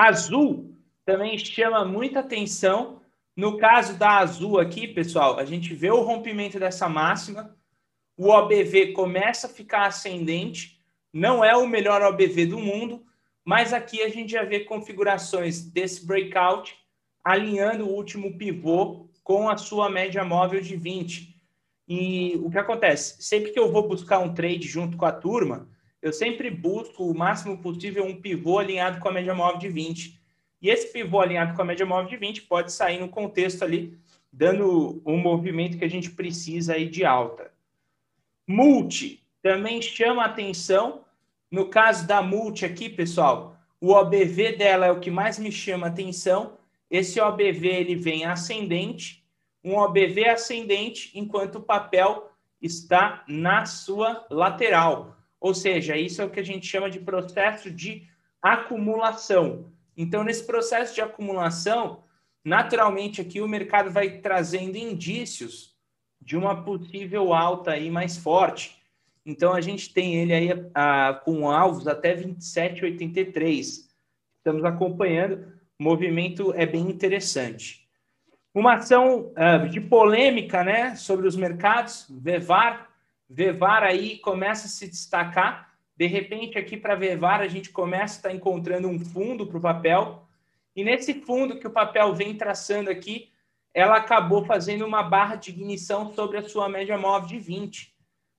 Azul 0.05 0.75
também 1.03 1.37
chama 1.39 1.83
muita 1.83 2.19
atenção. 2.19 3.01
No 3.35 3.57
caso 3.57 3.97
da 3.97 4.19
Azul 4.19 4.59
aqui, 4.59 4.87
pessoal, 4.87 5.39
a 5.39 5.45
gente 5.45 5.73
vê 5.73 5.89
o 5.89 6.03
rompimento 6.03 6.59
dessa 6.59 6.87
máxima. 6.87 7.57
O 8.15 8.29
OBV 8.29 8.93
começa 8.93 9.47
a 9.47 9.49
ficar 9.49 9.87
ascendente. 9.87 10.79
Não 11.11 11.43
é 11.43 11.55
o 11.55 11.65
melhor 11.65 12.03
OBV 12.03 12.45
do 12.45 12.59
mundo, 12.59 13.03
mas 13.43 13.73
aqui 13.73 14.03
a 14.03 14.09
gente 14.09 14.33
já 14.33 14.43
vê 14.43 14.59
configurações 14.59 15.63
desse 15.63 16.05
breakout 16.05 16.77
alinhando 17.23 17.85
o 17.85 17.93
último 17.93 18.37
pivô 18.37 19.09
com 19.23 19.49
a 19.49 19.57
sua 19.57 19.89
média 19.89 20.23
móvel 20.23 20.61
de 20.61 20.75
20. 20.75 21.35
E 21.87 22.39
o 22.43 22.51
que 22.51 22.59
acontece? 22.59 23.23
Sempre 23.23 23.51
que 23.51 23.59
eu 23.59 23.71
vou 23.71 23.87
buscar 23.87 24.19
um 24.19 24.33
trade 24.33 24.67
junto 24.67 24.95
com 24.95 25.05
a 25.05 25.11
turma, 25.11 25.67
eu 26.01 26.13
sempre 26.13 26.49
busco 26.49 27.03
o 27.03 27.17
máximo 27.17 27.57
possível 27.57 28.05
um 28.05 28.19
pivô 28.19 28.59
alinhado 28.59 28.99
com 28.99 29.09
a 29.09 29.11
média 29.11 29.33
móvel 29.33 29.59
de 29.59 29.69
20. 29.69 30.19
E 30.61 30.69
esse 30.69 30.91
pivô 30.91 31.19
alinhado 31.19 31.55
com 31.55 31.61
a 31.61 31.65
média 31.65 31.85
móvel 31.85 32.09
de 32.09 32.17
20 32.17 32.43
pode 32.43 32.71
sair 32.71 32.99
no 32.99 33.09
contexto 33.09 33.63
ali, 33.63 33.97
dando 34.31 35.01
um 35.05 35.17
movimento 35.17 35.77
que 35.77 35.85
a 35.85 35.89
gente 35.89 36.11
precisa 36.11 36.73
aí 36.73 36.87
de 36.87 37.05
alta. 37.05 37.51
Multi 38.47 39.23
também 39.41 39.81
chama 39.81 40.25
atenção 40.25 41.05
no 41.49 41.69
caso 41.69 42.05
da 42.05 42.21
multi 42.21 42.65
aqui, 42.65 42.89
pessoal, 42.89 43.57
o 43.79 43.93
OBV 43.93 44.57
dela 44.57 44.87
é 44.87 44.91
o 44.91 44.99
que 44.99 45.09
mais 45.09 45.39
me 45.39 45.51
chama 45.51 45.87
atenção. 45.87 46.57
Esse 46.91 47.21
OBV 47.21 47.67
ele 47.67 47.95
vem 47.95 48.25
ascendente, 48.25 49.23
um 49.63 49.77
OBV 49.77 50.27
ascendente, 50.27 51.11
enquanto 51.17 51.55
o 51.55 51.63
papel 51.63 52.29
está 52.61 53.23
na 53.27 53.65
sua 53.65 54.25
lateral. 54.29 55.16
Ou 55.39 55.53
seja, 55.53 55.95
isso 55.95 56.21
é 56.21 56.25
o 56.25 56.29
que 56.29 56.39
a 56.39 56.45
gente 56.45 56.65
chama 56.65 56.89
de 56.89 56.99
processo 56.99 57.69
de 57.69 58.07
acumulação. 58.41 59.71
Então, 59.95 60.23
nesse 60.23 60.45
processo 60.45 60.93
de 60.93 61.01
acumulação, 61.01 62.03
naturalmente 62.43 63.21
aqui 63.21 63.41
o 63.41 63.47
mercado 63.47 63.91
vai 63.91 64.19
trazendo 64.19 64.77
indícios 64.77 65.75
de 66.21 66.35
uma 66.35 66.63
possível 66.63 67.33
alta 67.33 67.71
aí 67.71 67.89
mais 67.89 68.17
forte. 68.17 68.77
Então 69.25 69.53
a 69.53 69.61
gente 69.61 69.93
tem 69.93 70.15
ele 70.15 70.33
aí 70.33 70.49
a, 70.73 71.13
com 71.13 71.49
alvos 71.49 71.87
até 71.87 72.15
27,83. 72.15 73.87
Estamos 74.37 74.63
acompanhando, 74.63 75.53
o 75.79 75.83
movimento 75.83 76.53
é 76.53 76.65
bem 76.65 76.89
interessante. 76.89 77.87
Uma 78.53 78.75
ação 78.75 79.33
uh, 79.33 79.69
de 79.69 79.81
polêmica 79.81 80.63
né, 80.63 80.95
sobre 80.95 81.27
os 81.27 81.35
mercados, 81.35 82.07
Vevar. 82.09 82.86
Vevar 83.29 83.83
aí 83.83 84.17
começa 84.19 84.67
a 84.67 84.69
se 84.69 84.87
destacar. 84.87 85.73
De 85.95 86.05
repente, 86.05 86.57
aqui 86.57 86.77
para 86.77 86.95
Vevar, 86.95 87.41
a 87.41 87.47
gente 87.47 87.69
começa 87.69 88.15
a 88.15 88.17
estar 88.17 88.31
encontrando 88.33 88.87
um 88.87 88.99
fundo 88.99 89.45
para 89.45 89.57
o 89.57 89.61
papel. 89.61 90.27
E 90.75 90.83
nesse 90.83 91.21
fundo 91.21 91.59
que 91.59 91.67
o 91.67 91.71
papel 91.71 92.13
vem 92.13 92.35
traçando 92.35 92.89
aqui, 92.89 93.31
ela 93.73 93.97
acabou 93.97 94.45
fazendo 94.45 94.85
uma 94.85 95.03
barra 95.03 95.35
de 95.35 95.49
ignição 95.49 96.13
sobre 96.13 96.37
a 96.37 96.47
sua 96.47 96.69
média 96.69 96.97
móvel 96.97 97.27
de 97.27 97.39
20. 97.39 97.93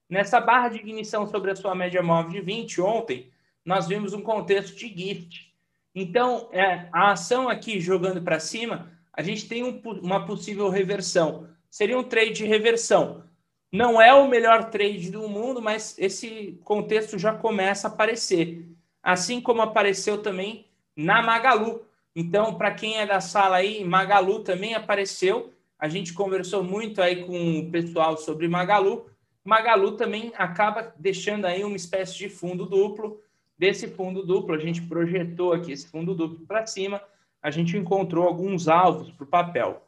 Nessa 0.09 0.41
barra 0.41 0.69
de 0.69 0.79
ignição 0.79 1.27
sobre 1.27 1.51
a 1.51 1.55
sua 1.55 1.75
média 1.75 2.01
móvel 2.01 2.31
de 2.31 2.41
20, 2.41 2.81
ontem, 2.81 3.31
nós 3.63 3.87
vimos 3.87 4.13
um 4.13 4.21
contexto 4.21 4.75
de 4.75 4.87
gift. 4.87 5.53
Então, 5.93 6.49
é, 6.51 6.89
a 6.91 7.11
ação 7.11 7.47
aqui 7.47 7.79
jogando 7.79 8.21
para 8.21 8.39
cima, 8.39 8.91
a 9.13 9.21
gente 9.21 9.47
tem 9.47 9.63
um, 9.63 9.81
uma 10.01 10.25
possível 10.25 10.69
reversão. 10.69 11.47
Seria 11.69 11.97
um 11.97 12.03
trade 12.03 12.31
de 12.31 12.45
reversão. 12.45 13.23
Não 13.71 14.01
é 14.01 14.13
o 14.13 14.27
melhor 14.27 14.69
trade 14.69 15.11
do 15.11 15.27
mundo, 15.27 15.61
mas 15.61 15.95
esse 15.97 16.59
contexto 16.63 17.17
já 17.17 17.33
começa 17.33 17.87
a 17.87 17.91
aparecer. 17.91 18.67
Assim 19.01 19.39
como 19.39 19.61
apareceu 19.61 20.21
também 20.21 20.65
na 20.95 21.21
Magalu. 21.21 21.85
Então, 22.15 22.55
para 22.55 22.71
quem 22.71 22.97
é 22.97 23.05
da 23.05 23.21
sala 23.21 23.57
aí, 23.57 23.83
Magalu 23.83 24.39
também 24.39 24.73
apareceu. 24.73 25.53
A 25.77 25.87
gente 25.87 26.13
conversou 26.13 26.63
muito 26.63 27.01
aí 27.01 27.23
com 27.25 27.59
o 27.59 27.71
pessoal 27.71 28.17
sobre 28.17 28.47
Magalu 28.47 29.09
Magalu 29.43 29.93
também 29.93 30.31
acaba 30.37 30.93
deixando 30.97 31.45
aí 31.45 31.63
uma 31.63 31.75
espécie 31.75 32.15
de 32.15 32.29
fundo 32.29 32.67
duplo. 32.67 33.19
Desse 33.57 33.87
fundo 33.87 34.23
duplo, 34.23 34.53
a 34.53 34.59
gente 34.59 34.81
projetou 34.83 35.53
aqui 35.53 35.71
esse 35.71 35.87
fundo 35.87 36.13
duplo 36.13 36.45
para 36.45 36.65
cima, 36.65 37.01
a 37.41 37.51
gente 37.51 37.75
encontrou 37.75 38.25
alguns 38.25 38.67
alvos 38.67 39.11
para 39.11 39.23
o 39.23 39.27
papel. 39.27 39.85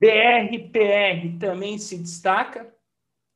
BRPR 0.00 1.38
também 1.38 1.78
se 1.78 1.96
destaca. 1.98 2.72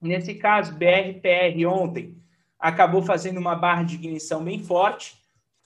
Nesse 0.01 0.35
caso, 0.35 0.75
BRPR 0.75 1.67
ontem 1.67 2.17
acabou 2.59 3.03
fazendo 3.03 3.39
uma 3.39 3.55
barra 3.55 3.83
de 3.83 3.95
ignição 3.95 4.45
bem 4.45 4.63
forte, 4.63 5.17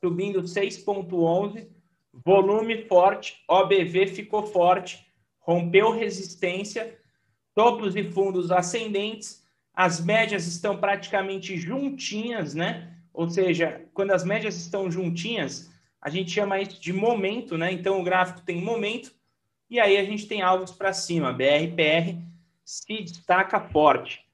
subindo 0.03 0.43
6,11, 0.43 1.69
volume 2.13 2.85
forte, 2.87 3.43
OBV 3.49 4.07
ficou 4.09 4.47
forte, 4.47 5.05
rompeu 5.41 5.91
resistência 5.91 6.99
topos 7.55 7.95
e 7.95 8.03
fundos 8.03 8.51
ascendentes, 8.51 9.43
as 9.73 10.05
médias 10.05 10.47
estão 10.47 10.77
praticamente 10.77 11.57
juntinhas, 11.57 12.55
né? 12.55 12.93
Ou 13.13 13.31
seja, 13.31 13.87
quando 13.95 14.11
as 14.11 14.25
médias 14.25 14.57
estão 14.57 14.91
juntinhas, 14.91 15.73
a 16.01 16.11
gente 16.11 16.31
chama 16.31 16.61
isso 16.61 16.81
de 16.81 16.93
momento, 16.93 17.57
né? 17.57 17.73
Então 17.73 18.01
o 18.01 18.05
gráfico 18.05 18.43
tem 18.43 18.61
momento 18.61 19.13
e 19.75 19.81
aí 19.81 19.97
a 19.97 20.05
gente 20.05 20.29
tem 20.29 20.41
alvos 20.41 20.71
para 20.71 20.93
cima. 20.93 21.33
BRPR 21.33 22.17
se 22.65 23.03
destaca 23.03 23.59
forte. 23.59 24.25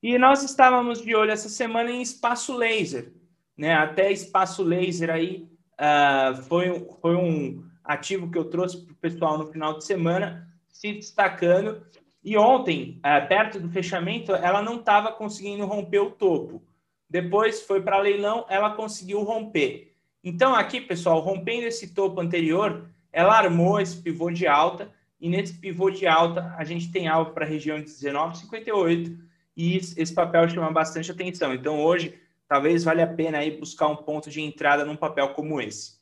E 0.00 0.16
nós 0.16 0.44
estávamos 0.44 1.02
de 1.02 1.12
olho 1.12 1.32
essa 1.32 1.48
semana 1.48 1.90
em 1.90 2.00
espaço 2.00 2.56
laser, 2.56 3.12
né? 3.56 3.74
Até 3.74 4.12
espaço 4.12 4.62
laser 4.62 5.10
aí 5.10 5.48
uh, 5.72 6.40
foi, 6.42 6.86
foi 7.02 7.16
um 7.16 7.64
ativo 7.82 8.30
que 8.30 8.38
eu 8.38 8.44
trouxe 8.44 8.84
para 8.84 8.92
o 8.92 8.96
pessoal 8.96 9.36
no 9.36 9.50
final 9.50 9.76
de 9.76 9.84
semana, 9.84 10.46
se 10.68 10.92
destacando. 10.92 11.84
E 12.22 12.36
ontem, 12.36 13.00
é, 13.02 13.20
perto 13.22 13.58
do 13.58 13.68
fechamento, 13.68 14.32
ela 14.36 14.62
não 14.62 14.76
estava 14.76 15.10
conseguindo 15.10 15.66
romper 15.66 15.98
o 15.98 16.12
topo. 16.12 16.62
Depois 17.10 17.62
foi 17.62 17.82
para 17.82 17.98
leilão, 17.98 18.46
ela 18.48 18.70
conseguiu 18.70 19.24
romper. 19.24 19.96
Então, 20.22 20.54
aqui, 20.54 20.80
pessoal, 20.80 21.18
rompendo 21.18 21.66
esse 21.66 21.92
topo 21.92 22.20
anterior, 22.20 22.88
ela 23.16 23.38
armou 23.38 23.80
esse 23.80 23.96
pivô 23.96 24.30
de 24.30 24.46
alta. 24.46 24.92
E 25.18 25.30
nesse 25.30 25.54
pivô 25.54 25.88
de 25.88 26.06
alta, 26.06 26.54
a 26.58 26.64
gente 26.64 26.92
tem 26.92 27.08
alvo 27.08 27.30
para 27.30 27.46
a 27.46 27.48
região 27.48 27.80
de 27.80 27.86
19,58. 27.86 29.16
E 29.56 29.78
esse 29.78 30.14
papel 30.14 30.46
chama 30.50 30.70
bastante 30.70 31.10
atenção. 31.10 31.54
Então, 31.54 31.82
hoje, 31.82 32.14
talvez 32.46 32.84
valha 32.84 33.04
a 33.04 33.06
pena 33.06 33.38
aí 33.38 33.58
buscar 33.58 33.88
um 33.88 33.96
ponto 33.96 34.28
de 34.28 34.42
entrada 34.42 34.84
num 34.84 34.94
papel 34.94 35.30
como 35.30 35.58
esse. 35.62 35.96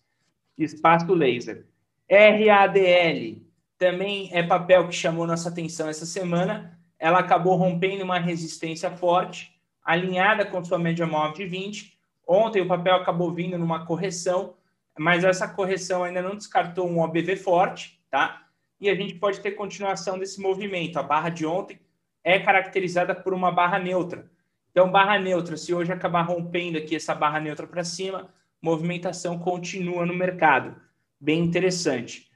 Espaço 0.58 1.14
laser. 1.14 1.64
RADL 2.10 3.40
também 3.78 4.28
é 4.32 4.42
papel 4.42 4.88
que 4.88 4.94
chamou 4.96 5.24
nossa 5.24 5.50
atenção 5.50 5.88
essa 5.88 6.04
semana. 6.04 6.76
Ela 6.98 7.20
acabou 7.20 7.54
rompendo 7.54 8.02
uma 8.02 8.18
resistência 8.18 8.90
forte 8.90 9.54
alinhada 9.84 10.44
com 10.44 10.64
sua 10.64 10.80
média 10.80 11.06
móvel 11.06 11.34
de 11.34 11.46
20. 11.46 11.96
Ontem 12.26 12.60
o 12.60 12.66
papel 12.66 12.96
acabou 12.96 13.30
vindo 13.30 13.56
numa 13.56 13.86
correção, 13.86 14.54
mas 14.98 15.24
essa 15.24 15.48
correção 15.48 16.04
ainda 16.04 16.22
não 16.22 16.36
descartou 16.36 16.88
um 16.88 17.00
OBV 17.00 17.36
forte, 17.36 18.00
tá? 18.10 18.46
E 18.80 18.88
a 18.88 18.94
gente 18.94 19.14
pode 19.14 19.40
ter 19.40 19.52
continuação 19.52 20.18
desse 20.18 20.40
movimento. 20.40 20.98
A 20.98 21.02
barra 21.02 21.28
de 21.28 21.44
ontem 21.44 21.80
é 22.22 22.38
caracterizada 22.38 23.14
por 23.14 23.34
uma 23.34 23.50
barra 23.50 23.78
neutra. 23.78 24.30
Então, 24.70 24.90
barra 24.90 25.18
neutra, 25.18 25.56
se 25.56 25.72
hoje 25.72 25.92
acabar 25.92 26.22
rompendo 26.22 26.78
aqui 26.78 26.96
essa 26.96 27.14
barra 27.14 27.38
neutra 27.40 27.66
para 27.66 27.84
cima, 27.84 28.28
movimentação 28.60 29.38
continua 29.38 30.04
no 30.04 30.14
mercado. 30.14 30.74
Bem 31.20 31.40
interessante. 31.40 32.28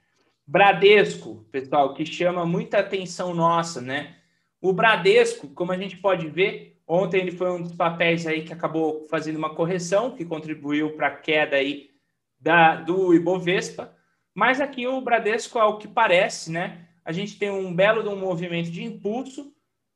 Bradesco, 0.47 1.45
pessoal, 1.51 1.93
que 1.93 2.05
chama 2.05 2.45
muita 2.45 2.79
atenção 2.79 3.33
nossa, 3.33 3.81
né? 3.81 4.15
O 4.61 4.73
Bradesco, 4.73 5.47
como 5.49 5.71
a 5.71 5.77
gente 5.77 5.97
pode 5.97 6.27
ver, 6.27 6.81
ontem 6.87 7.21
ele 7.21 7.31
foi 7.31 7.51
um 7.51 7.61
dos 7.61 7.73
papéis 7.73 8.25
aí 8.25 8.43
que 8.43 8.51
acabou 8.51 9.05
fazendo 9.09 9.37
uma 9.37 9.53
correção, 9.53 10.15
que 10.15 10.25
contribuiu 10.25 10.95
para 10.95 11.07
a 11.07 11.15
queda 11.15 11.55
aí 11.55 11.88
da, 12.39 12.75
do 12.75 13.13
Ibovespa. 13.13 13.93
Mas 14.33 14.61
aqui 14.61 14.87
o 14.87 15.01
Bradesco, 15.01 15.59
ao 15.59 15.77
que 15.77 15.87
parece, 15.87 16.51
né? 16.51 16.87
A 17.03 17.11
gente 17.11 17.37
tem 17.37 17.49
um 17.49 17.73
belo 17.73 18.03
de 18.03 18.09
um 18.09 18.15
movimento 18.15 18.71
de 18.71 18.83
impulso. 18.83 19.53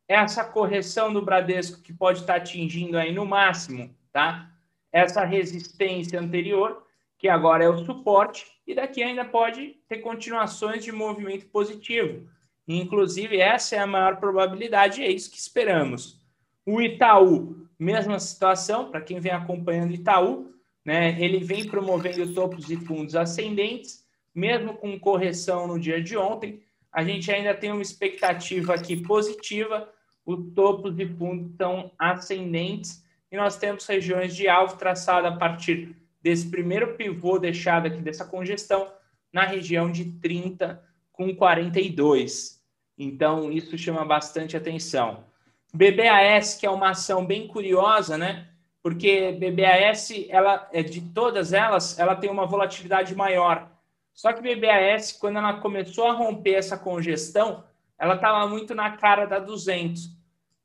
Essa 0.08 0.44
correção 0.44 1.14
do 1.14 1.22
Bradesco 1.22 1.82
que 1.82 1.94
pode 1.94 2.20
estar 2.20 2.36
atingindo 2.36 2.98
aí 2.98 3.14
no 3.14 3.26
máximo, 3.26 3.96
tá? 4.12 4.52
Essa 4.92 5.24
resistência 5.24 6.20
anterior, 6.20 6.86
que 7.18 7.30
agora 7.30 7.64
é 7.64 7.70
o 7.70 7.86
suporte, 7.86 8.46
e 8.68 8.76
daqui 8.76 9.02
ainda 9.02 9.24
pode 9.24 9.78
ter 9.88 10.00
continuações 10.00 10.84
de 10.84 10.92
movimento 10.92 11.46
positivo. 11.48 12.28
Inclusive, 12.68 13.38
essa 13.40 13.76
é 13.76 13.80
a 13.80 13.88
maior 13.88 14.18
probabilidade, 14.18 15.04
é 15.04 15.12
isso 15.12 15.32
que 15.32 15.38
esperamos. 15.38 16.22
O 16.66 16.82
Itaú, 16.82 17.68
mesma 17.78 18.20
situação, 18.20 18.90
para 18.90 19.02
quem 19.02 19.20
vem 19.20 19.32
acompanhando 19.32 19.94
Itaú, 19.94 20.54
né, 20.86 21.20
ele 21.22 21.40
vem 21.40 21.66
promovendo 21.68 22.34
topos 22.34 22.66
de 22.66 22.76
fundos 22.78 23.16
ascendentes, 23.16 24.06
mesmo 24.34 24.74
com 24.76 25.00
correção 25.00 25.68
no 25.68 25.80
dia 25.80 26.02
de 26.02 26.18
ontem, 26.18 26.62
a 26.92 27.04
gente 27.04 27.32
ainda 27.32 27.54
tem 27.54 27.72
uma 27.72 27.82
expectativa 27.82 28.74
aqui 28.74 28.98
positiva, 28.98 29.90
os 30.26 30.54
topos 30.54 30.96
de 30.96 31.08
fundos 31.08 31.52
estão 31.52 31.92
ascendentes 31.98 33.04
e 33.32 33.36
nós 33.36 33.58
temos 33.58 33.86
regiões 33.86 34.36
de 34.36 34.48
alvo 34.48 34.78
traçado 34.78 35.28
a 35.28 35.36
partir 35.36 35.96
desse 36.22 36.50
primeiro 36.50 36.96
pivô 36.96 37.40
deixado 37.40 37.88
aqui 37.88 38.02
dessa 38.02 38.26
congestão 38.26 38.92
na 39.32 39.44
região 39.44 39.92
de 39.92 40.06
30 40.20 40.82
com 41.12 41.36
42. 41.36 42.62
Então, 42.98 43.52
isso 43.52 43.78
chama 43.78 44.06
bastante 44.06 44.56
atenção. 44.56 45.26
BBAS, 45.74 46.56
que 46.56 46.66
é 46.66 46.70
uma 46.70 46.92
ação 46.92 47.26
bem 47.26 47.48
curiosa, 47.48 48.18
né? 48.18 48.48
Porque 48.84 49.32
BBAS, 49.32 50.28
ela 50.28 50.70
é 50.74 50.84
de 50.84 51.00
todas 51.00 51.54
elas, 51.54 51.98
ela 51.98 52.18
tem 52.18 52.30
uma 52.30 52.46
volatilidade 52.46 53.16
maior. 53.16 53.72
Só 54.14 54.34
que 54.34 54.42
BBAS, 54.42 55.14
quando 55.14 55.38
ela 55.38 55.62
começou 55.62 56.06
a 56.08 56.12
romper 56.12 56.56
essa 56.56 56.78
congestão, 56.78 57.64
ela 57.98 58.16
estava 58.16 58.46
muito 58.46 58.76
na 58.76 58.98
cara 58.98 59.26
da 59.26 59.40
200. 59.40 60.12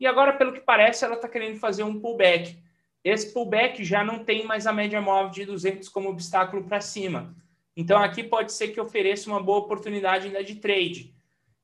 E 0.00 0.06
agora, 0.06 0.32
pelo 0.32 0.52
que 0.52 0.60
parece, 0.60 1.04
ela 1.04 1.14
está 1.14 1.28
querendo 1.28 1.60
fazer 1.60 1.84
um 1.84 2.00
pullback. 2.00 2.58
Esse 3.04 3.32
pullback 3.32 3.84
já 3.84 4.02
não 4.02 4.24
tem 4.24 4.44
mais 4.44 4.66
a 4.66 4.72
média 4.72 5.00
móvel 5.00 5.30
de 5.30 5.44
200 5.44 5.88
como 5.88 6.08
obstáculo 6.08 6.64
para 6.64 6.80
cima. 6.80 7.34
Então, 7.76 8.02
aqui 8.02 8.24
pode 8.24 8.52
ser 8.52 8.68
que 8.68 8.80
ofereça 8.80 9.30
uma 9.30 9.40
boa 9.40 9.58
oportunidade 9.58 10.26
ainda 10.26 10.42
de 10.42 10.56
trade. 10.56 11.14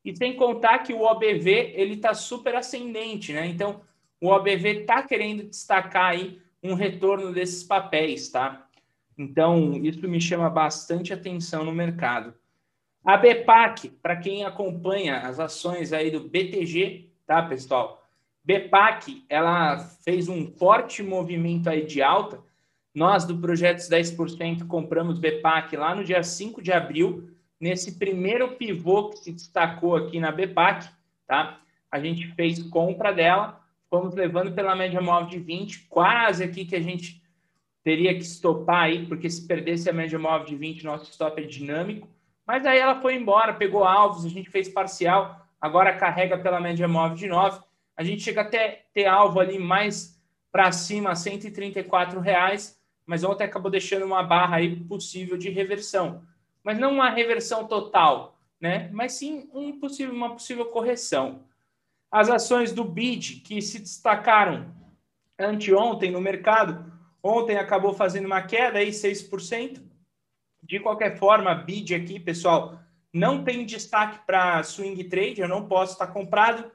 E 0.05 0.17
sem 0.17 0.37
contar 0.37 0.79
que 0.81 0.93
o 0.93 1.03
OBV 1.03 1.73
ele 1.75 1.95
está 1.95 2.15
super 2.15 2.55
ascendente, 2.55 3.33
né? 3.33 3.47
Então, 3.47 3.81
o 4.21 4.29
OBV 4.29 4.83
está 4.83 5.03
querendo 5.03 5.43
destacar 5.43 6.13
aí 6.13 6.41
um 6.65 6.73
retorno 6.73 7.31
desses 7.31 7.63
papéis, 7.63 8.31
tá? 8.31 8.67
Então, 9.17 9.75
isso 9.77 10.09
me 10.09 10.21
chama 10.21 10.49
bastante 10.49 11.13
atenção 11.13 11.63
no 11.63 11.73
mercado. 11.73 12.35
A 13.05 13.19
BPAC, 13.19 13.91
para 14.03 14.17
quem 14.17 14.45
acompanha 14.45 15.19
as 15.19 15.39
ações 15.39 15.93
aí 15.93 16.11
do 16.11 16.21
BTG, 16.21 17.11
tá, 17.27 17.43
pessoal? 17.43 18.03
BPAC, 18.43 19.25
ela 19.29 19.79
fez 19.79 20.29
um 20.29 20.47
forte 20.47 21.03
movimento 21.03 21.69
aí 21.69 21.85
de 21.85 22.03
alta. 22.03 22.43
Nós, 22.95 23.27
do 23.27 23.39
Projetos 23.39 23.89
10%, 23.91 24.67
compramos 24.67 25.19
BPAC 25.19 25.77
lá 25.77 25.95
no 25.95 26.03
dia 26.03 26.23
5 26.23 26.63
de 26.63 26.73
abril, 26.73 27.31
nesse 27.61 27.99
primeiro 27.99 28.57
pivô 28.57 29.11
que 29.11 29.19
se 29.19 29.33
destacou 29.33 29.97
aqui 29.97 30.19
na 30.19 30.33
BPAC, 30.33 30.89
tá? 31.27 31.61
A 31.91 32.01
gente 32.01 32.27
fez 32.35 32.63
compra 32.63 33.13
dela, 33.13 33.64
fomos 33.95 34.13
levando 34.13 34.53
pela 34.53 34.75
média 34.75 35.01
móvel 35.01 35.29
de 35.29 35.39
20, 35.39 35.87
quase 35.89 36.43
aqui 36.43 36.65
que 36.65 36.75
a 36.75 36.81
gente 36.81 37.23
teria 37.85 38.13
que 38.13 38.23
estopar 38.23 38.83
aí, 38.83 39.07
porque 39.07 39.31
se 39.31 39.47
perdesse 39.47 39.89
a 39.89 39.93
média 39.93 40.19
móvel 40.19 40.49
de 40.49 40.57
20, 40.57 40.85
nosso 40.85 41.13
stop 41.13 41.41
é 41.41 41.47
dinâmico. 41.47 42.09
Mas 42.45 42.67
aí 42.67 42.81
ela 42.81 43.01
foi 43.01 43.15
embora, 43.15 43.55
pegou 43.55 43.85
alvos, 43.85 44.25
a 44.25 44.29
gente 44.29 44.51
fez 44.51 44.69
parcial, 44.69 45.47
agora 45.61 45.97
carrega 45.97 46.37
pela 46.37 46.61
média 46.61 46.89
móvel 46.89 47.17
de 47.17 47.29
9 47.29 47.61
a 47.97 48.03
gente 48.03 48.25
chega 48.25 48.41
até 48.41 48.87
ter 48.93 49.07
alvo 49.07 49.39
ali 49.39 49.61
mais 49.61 50.21
para 50.51 50.73
cima, 50.73 51.15
134 51.15 52.19
reais, 52.19 52.77
mas 53.07 53.23
ontem 53.23 53.45
acabou 53.45 53.71
deixando 53.71 54.05
uma 54.05 54.25
barra 54.25 54.57
aí 54.57 54.75
possível 54.75 55.39
de 55.39 55.51
reversão. 55.51 56.25
Mas 56.65 56.81
não 56.81 56.91
uma 56.91 57.11
reversão 57.11 57.69
total, 57.69 58.37
né? 58.61 58.91
Mas 58.93 59.13
sim 59.13 59.49
um 59.55 59.79
possível, 59.79 60.13
uma 60.13 60.33
possível 60.33 60.65
correção. 60.67 61.45
As 62.15 62.31
ações 62.31 62.71
do 62.71 62.85
BID, 62.85 63.41
que 63.41 63.61
se 63.61 63.81
destacaram 63.81 64.73
anteontem 65.37 66.13
no 66.13 66.21
mercado, 66.21 66.93
ontem 67.21 67.57
acabou 67.57 67.93
fazendo 67.93 68.27
uma 68.27 68.41
queda 68.41 68.79
aí, 68.79 68.91
6%. 68.91 69.83
De 70.63 70.79
qualquer 70.79 71.19
forma, 71.19 71.53
BID 71.53 71.93
aqui, 71.93 72.21
pessoal, 72.21 72.79
não 73.13 73.43
tem 73.43 73.67
destaque 73.67 74.25
para 74.25 74.63
swing 74.63 75.03
trade, 75.09 75.41
eu 75.41 75.49
não 75.49 75.67
posso 75.67 75.95
estar 75.95 76.07
comprado. 76.07 76.71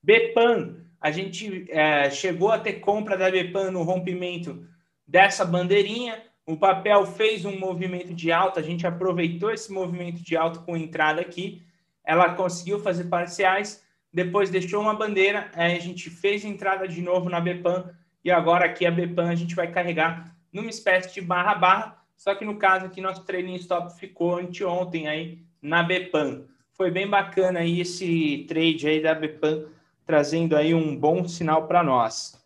Bepan, 0.00 0.76
a 1.00 1.10
gente 1.10 1.66
é, 1.68 2.08
chegou 2.08 2.52
a 2.52 2.58
ter 2.60 2.74
compra 2.74 3.18
da 3.18 3.28
Bepan 3.28 3.72
no 3.72 3.82
rompimento 3.82 4.64
dessa 5.04 5.44
bandeirinha. 5.44 6.22
O 6.46 6.56
papel 6.56 7.04
fez 7.04 7.44
um 7.44 7.58
movimento 7.58 8.14
de 8.14 8.30
alta, 8.30 8.60
a 8.60 8.62
gente 8.62 8.86
aproveitou 8.86 9.50
esse 9.50 9.72
movimento 9.72 10.22
de 10.22 10.36
alta 10.36 10.60
com 10.60 10.76
entrada 10.76 11.20
aqui. 11.20 11.66
Ela 12.04 12.36
conseguiu 12.36 12.78
fazer 12.78 13.06
parciais, 13.06 13.83
depois 14.14 14.48
deixou 14.48 14.80
uma 14.80 14.94
bandeira, 14.94 15.50
a 15.54 15.68
gente 15.70 16.08
fez 16.08 16.44
entrada 16.44 16.86
de 16.86 17.02
novo 17.02 17.28
na 17.28 17.40
Bepan 17.40 17.90
e 18.24 18.30
agora 18.30 18.64
aqui 18.64 18.86
a 18.86 18.90
Bepan 18.90 19.28
a 19.28 19.34
gente 19.34 19.56
vai 19.56 19.72
carregar 19.72 20.32
numa 20.52 20.70
espécie 20.70 21.12
de 21.12 21.20
barra-barra, 21.20 22.00
só 22.16 22.32
que 22.32 22.44
no 22.44 22.56
caso 22.56 22.86
aqui 22.86 23.00
nosso 23.00 23.24
trailing 23.24 23.56
stop 23.56 23.98
ficou 23.98 24.36
anteontem 24.36 25.08
aí 25.08 25.40
na 25.60 25.82
Bepan. 25.82 26.42
Foi 26.74 26.92
bem 26.92 27.08
bacana 27.08 27.58
aí 27.58 27.80
esse 27.80 28.46
trade 28.48 28.86
aí 28.86 29.02
da 29.02 29.16
Bepan 29.16 29.64
trazendo 30.06 30.56
aí 30.56 30.72
um 30.72 30.96
bom 30.96 31.26
sinal 31.26 31.66
para 31.66 31.82
nós. 31.82 32.40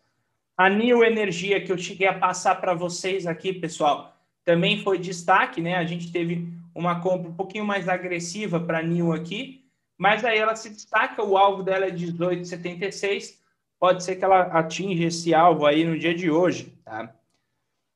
A 0.57 0.69
New 0.69 1.03
Energia 1.03 1.61
que 1.61 1.71
eu 1.71 1.77
cheguei 1.77 2.07
a 2.07 2.17
passar 2.17 2.55
para 2.55 2.73
vocês 2.73 3.27
aqui, 3.27 3.53
pessoal, 3.53 4.17
também 4.43 4.81
foi 4.81 4.97
destaque, 4.97 5.61
né? 5.61 5.75
A 5.75 5.85
gente 5.85 6.11
teve 6.11 6.51
uma 6.73 6.99
compra 6.99 7.29
um 7.29 7.33
pouquinho 7.35 7.65
mais 7.65 7.87
agressiva 7.87 8.59
para 8.59 8.79
a 8.79 8.83
New 8.83 9.13
aqui, 9.13 9.58
mas 9.99 10.25
aí 10.25 10.39
ela 10.39 10.55
se 10.55 10.69
destaca, 10.69 11.23
o 11.23 11.37
alvo 11.37 11.61
dela 11.61 11.85
é 11.85 11.91
18,76, 11.91 13.37
pode 13.79 14.03
ser 14.03 14.15
que 14.15 14.25
ela 14.25 14.41
atinja 14.41 15.05
esse 15.05 15.33
alvo 15.35 15.67
aí 15.67 15.85
no 15.85 15.99
dia 15.99 16.15
de 16.15 16.31
hoje, 16.31 16.75
tá? 16.83 17.13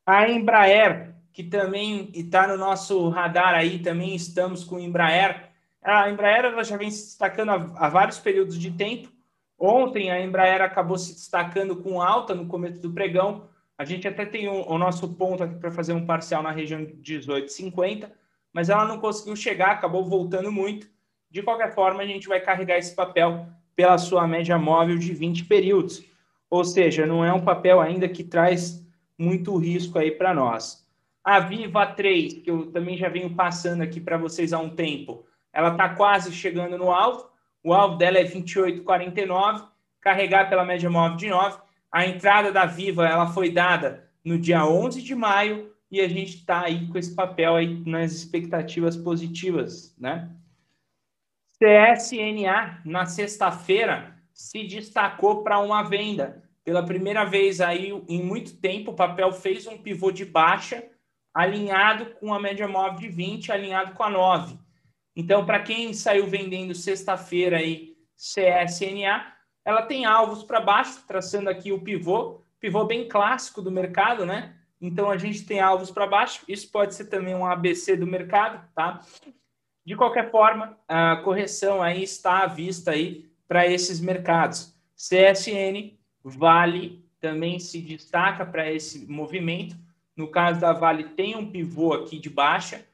A 0.05 0.29
Embraer, 0.29 1.15
que 1.31 1.43
também 1.43 2.11
está 2.13 2.47
no 2.47 2.57
nosso 2.57 3.09
radar 3.09 3.55
aí, 3.55 3.79
também 3.79 4.13
estamos 4.13 4.63
com 4.63 4.75
a 4.75 4.81
Embraer. 4.81 5.49
A 5.81 6.09
Embraer 6.11 6.45
ela 6.45 6.63
já 6.63 6.77
vem 6.77 6.91
se 6.91 7.05
destacando 7.05 7.49
há, 7.49 7.85
há 7.87 7.89
vários 7.89 8.19
períodos 8.19 8.59
de 8.59 8.69
tempo, 8.69 9.09
Ontem 9.65 10.11
a 10.11 10.21
Embraer 10.21 10.61
acabou 10.61 10.97
se 10.97 11.13
destacando 11.13 11.77
com 11.77 12.01
alta 12.01 12.35
no 12.35 12.47
começo 12.47 12.81
do 12.81 12.91
pregão. 12.91 13.47
A 13.77 13.85
gente 13.85 14.05
até 14.05 14.25
tem 14.25 14.49
o, 14.49 14.69
o 14.69 14.77
nosso 14.77 15.15
ponto 15.15 15.41
aqui 15.41 15.55
para 15.55 15.71
fazer 15.71 15.93
um 15.93 16.05
parcial 16.05 16.43
na 16.43 16.51
região 16.51 16.83
de 16.83 16.93
18,50, 16.93 18.11
mas 18.51 18.69
ela 18.69 18.85
não 18.85 18.99
conseguiu 18.99 19.37
chegar, 19.37 19.71
acabou 19.71 20.05
voltando 20.05 20.51
muito. 20.51 20.87
De 21.33 21.41
qualquer 21.41 21.73
forma, 21.73 22.01
a 22.01 22.05
gente 22.05 22.27
vai 22.27 22.39
carregar 22.39 22.77
esse 22.77 22.95
papel 22.95 23.47
pela 23.75 23.97
sua 23.97 24.25
média 24.27 24.57
móvel 24.57 24.97
de 24.97 25.13
20 25.13 25.45
períodos. 25.45 26.05
Ou 26.47 26.63
seja, 26.63 27.05
não 27.05 27.25
é 27.25 27.33
um 27.33 27.43
papel 27.43 27.81
ainda 27.81 28.07
que 28.07 28.23
traz 28.23 28.85
muito 29.17 29.57
risco 29.57 29.97
aí 29.97 30.11
para 30.11 30.33
nós. 30.33 30.87
A 31.23 31.39
Viva 31.39 31.87
3, 31.87 32.35
que 32.35 32.51
eu 32.51 32.67
também 32.67 32.95
já 32.95 33.09
venho 33.09 33.33
passando 33.33 33.81
aqui 33.81 33.99
para 33.99 34.15
vocês 34.15 34.53
há 34.53 34.59
um 34.59 34.69
tempo, 34.69 35.25
ela 35.51 35.71
está 35.71 35.89
quase 35.89 36.31
chegando 36.31 36.77
no 36.77 36.91
alvo 36.91 37.33
o 37.63 37.73
alvo 37.73 37.95
dela 37.95 38.17
é 38.17 38.25
28,49, 38.25 39.65
carregar 40.01 40.49
pela 40.49 40.65
média 40.65 40.89
móvel 40.89 41.15
de 41.15 41.29
9. 41.29 41.57
A 41.91 42.05
entrada 42.05 42.51
da 42.51 42.65
Viva 42.65 43.07
ela 43.07 43.27
foi 43.27 43.49
dada 43.49 44.09
no 44.23 44.37
dia 44.37 44.65
11 44.65 45.01
de 45.01 45.15
maio 45.15 45.71
e 45.89 46.01
a 46.01 46.07
gente 46.07 46.35
está 46.35 46.65
aí 46.65 46.87
com 46.87 46.97
esse 46.97 47.15
papel 47.15 47.55
aí 47.55 47.81
nas 47.85 48.11
expectativas 48.11 48.97
positivas, 48.97 49.95
né? 49.97 50.29
CSNA, 51.59 52.81
na 52.85 53.05
sexta-feira, 53.05 54.15
se 54.33 54.63
destacou 54.63 55.43
para 55.43 55.59
uma 55.59 55.83
venda. 55.83 56.41
pela 56.63 56.85
primeira 56.85 57.25
vez 57.25 57.59
aí 57.59 57.91
em 58.07 58.23
muito 58.23 58.55
tempo, 58.55 58.91
o 58.91 58.95
papel 58.95 59.33
fez 59.33 59.67
um 59.67 59.77
pivô 59.77 60.11
de 60.11 60.23
baixa 60.23 60.81
alinhado 61.33 62.11
com 62.15 62.33
a 62.33 62.39
média 62.39 62.67
móvel 62.67 62.99
de 62.99 63.09
20, 63.09 63.51
alinhado 63.51 63.93
com 63.93 64.03
a 64.03 64.09
9. 64.09 64.57
Então, 65.15 65.45
para 65.45 65.61
quem 65.61 65.93
saiu 65.93 66.25
vendendo 66.27 66.73
sexta-feira 66.73 67.57
aí 67.57 67.97
CSNA, 68.15 69.33
ela 69.65 69.81
tem 69.81 70.05
alvos 70.05 70.43
para 70.43 70.61
baixo, 70.61 71.03
traçando 71.07 71.49
aqui 71.49 71.71
o 71.71 71.81
pivô, 71.81 72.41
pivô 72.59 72.85
bem 72.85 73.07
clássico 73.07 73.61
do 73.61 73.71
mercado, 73.71 74.25
né? 74.25 74.55
Então 74.79 75.09
a 75.09 75.17
gente 75.17 75.45
tem 75.45 75.59
alvos 75.59 75.91
para 75.91 76.07
baixo. 76.07 76.43
Isso 76.47 76.69
pode 76.69 76.93
ser 76.93 77.05
também 77.05 77.33
um 77.33 77.45
ABC 77.45 77.95
do 77.95 78.05
mercado, 78.05 78.65
tá? 78.75 79.01
De 79.85 79.95
qualquer 79.95 80.31
forma, 80.31 80.77
a 80.87 81.17
correção 81.17 81.81
aí 81.81 82.03
está 82.03 82.43
à 82.43 82.47
vista 82.47 82.91
aí 82.91 83.29
para 83.47 83.67
esses 83.67 83.99
mercados. 83.99 84.73
CSN, 84.95 85.97
Vale 86.23 87.03
também 87.19 87.59
se 87.59 87.79
destaca 87.81 88.45
para 88.45 88.71
esse 88.71 89.09
movimento. 89.09 89.75
No 90.15 90.27
caso 90.27 90.59
da 90.59 90.73
Vale, 90.73 91.05
tem 91.05 91.35
um 91.35 91.49
pivô 91.49 91.93
aqui 91.93 92.19
de 92.19 92.29
baixa. 92.29 92.85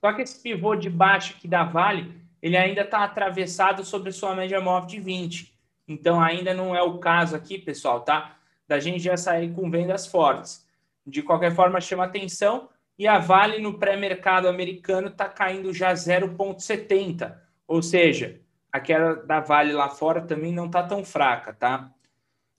Só 0.00 0.12
que 0.12 0.22
esse 0.22 0.40
pivô 0.40 0.74
de 0.74 0.88
baixa 0.88 1.34
aqui 1.34 1.46
da 1.46 1.64
Vale, 1.64 2.12
ele 2.40 2.56
ainda 2.56 2.82
está 2.82 3.04
atravessado 3.04 3.84
sobre 3.84 4.10
sua 4.10 4.34
média 4.34 4.60
móvel 4.60 4.88
de 4.88 5.00
20. 5.00 5.52
Então, 5.86 6.20
ainda 6.20 6.54
não 6.54 6.74
é 6.74 6.82
o 6.82 6.98
caso 6.98 7.36
aqui, 7.36 7.58
pessoal, 7.58 8.00
tá? 8.00 8.36
Da 8.66 8.80
gente 8.80 9.00
já 9.00 9.16
sair 9.16 9.52
com 9.52 9.70
vendas 9.70 10.06
fortes. 10.06 10.66
De 11.06 11.22
qualquer 11.22 11.54
forma, 11.54 11.80
chama 11.80 12.04
atenção. 12.04 12.68
E 12.98 13.06
a 13.06 13.18
Vale 13.18 13.58
no 13.58 13.78
pré-mercado 13.78 14.48
americano 14.48 15.08
está 15.08 15.28
caindo 15.28 15.72
já 15.72 15.92
0,70. 15.92 17.36
Ou 17.66 17.82
seja, 17.82 18.40
aquela 18.70 19.14
da 19.14 19.40
Vale 19.40 19.72
lá 19.72 19.88
fora 19.88 20.20
também 20.20 20.52
não 20.52 20.66
está 20.66 20.82
tão 20.82 21.04
fraca, 21.04 21.52
tá? 21.52 21.90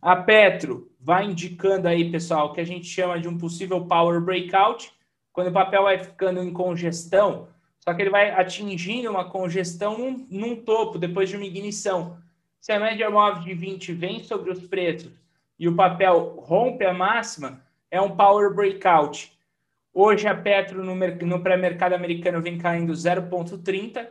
A 0.02 0.16
Petro 0.18 0.92
vai 1.00 1.26
indicando 1.26 1.88
aí, 1.88 2.12
pessoal, 2.12 2.52
que 2.52 2.60
a 2.60 2.66
gente 2.66 2.86
chama 2.86 3.20
de 3.20 3.28
um 3.28 3.38
possível 3.38 3.86
power 3.86 4.20
breakout, 4.20 4.92
quando 5.32 5.48
o 5.48 5.54
papel 5.54 5.84
vai 5.84 5.98
ficando 5.98 6.42
em 6.42 6.52
congestão, 6.52 7.48
só 7.80 7.94
que 7.94 8.02
ele 8.02 8.10
vai 8.10 8.32
atingindo 8.32 9.10
uma 9.10 9.30
congestão 9.30 9.98
num, 9.98 10.28
num 10.30 10.56
topo, 10.56 10.98
depois 10.98 11.30
de 11.30 11.36
uma 11.36 11.46
ignição. 11.46 12.18
Se 12.60 12.72
a 12.72 12.80
média 12.80 13.10
móvel 13.10 13.44
de 13.44 13.54
20 13.54 13.94
vem 13.94 14.24
sobre 14.24 14.52
os 14.52 14.66
preços 14.68 15.12
e 15.60 15.68
o 15.68 15.76
papel 15.76 16.38
rompe 16.40 16.86
a 16.86 16.94
máxima, 16.94 17.62
é 17.92 18.00
um 18.00 18.16
power 18.16 18.54
breakout. 18.54 19.38
Hoje 19.94 20.28
a 20.28 20.36
Petro 20.36 20.84
no, 20.84 20.96
no 20.96 21.44
pré-mercado 21.44 21.94
americano 21.94 22.42
vem 22.42 22.58
caindo 22.58 22.94
0,30. 22.94 24.10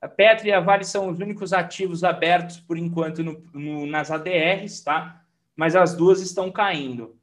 A 0.00 0.08
Petro 0.08 0.46
e 0.46 0.52
a 0.52 0.60
Vale 0.60 0.84
são 0.84 1.10
os 1.10 1.18
únicos 1.18 1.52
ativos 1.52 2.02
abertos 2.02 2.58
por 2.58 2.78
enquanto 2.78 3.22
no, 3.22 3.44
no, 3.52 3.86
nas 3.86 4.10
ADRs, 4.10 4.82
tá? 4.82 5.22
Mas 5.54 5.76
as 5.76 5.94
duas 5.94 6.22
estão 6.22 6.50
caindo. 6.50 7.20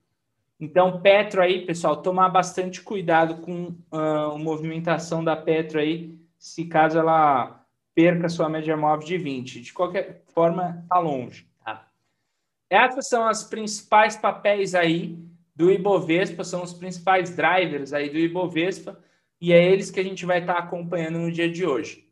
Então, 0.60 1.02
Petro 1.02 1.42
aí, 1.42 1.66
pessoal, 1.66 2.02
tomar 2.02 2.30
bastante 2.30 2.82
cuidado 2.82 3.42
com 3.42 3.76
uh, 3.92 4.34
a 4.34 4.38
movimentação 4.38 5.24
da 5.24 5.36
Petro 5.36 5.80
aí, 5.80 6.20
se 6.38 6.66
caso 6.66 7.00
ela 7.00 7.64
perca 7.96 8.30
sua 8.30 8.48
média 8.48 8.78
móvel 8.78 9.08
de 9.08 9.18
20. 9.18 9.62
De 9.62 9.74
qualquer 9.74 10.24
forma, 10.28 10.82
está 10.84 11.00
longe. 11.00 11.48
Tá? 11.66 11.88
Essas 12.70 13.08
são 13.08 13.28
as 13.28 13.44
principais 13.44 14.16
papéis 14.16 14.76
aí 14.76 15.18
do 15.58 15.72
Ibovespa, 15.72 16.43
são 16.43 16.62
os 16.62 16.72
principais 16.72 17.36
drivers 17.36 17.91
aí 17.91 18.12
do 18.12 18.20
Ibovespa, 18.20 19.00
e 19.41 19.52
é 19.52 19.72
eles 19.72 19.89
que 19.89 20.00
a 20.00 20.04
gente 20.04 20.24
vai 20.24 20.39
estar 20.39 20.54
tá 20.54 20.60
acompanhando 20.60 21.17
no 21.17 21.32
dia 21.32 21.50
de 21.50 21.65
hoje. 21.65 22.08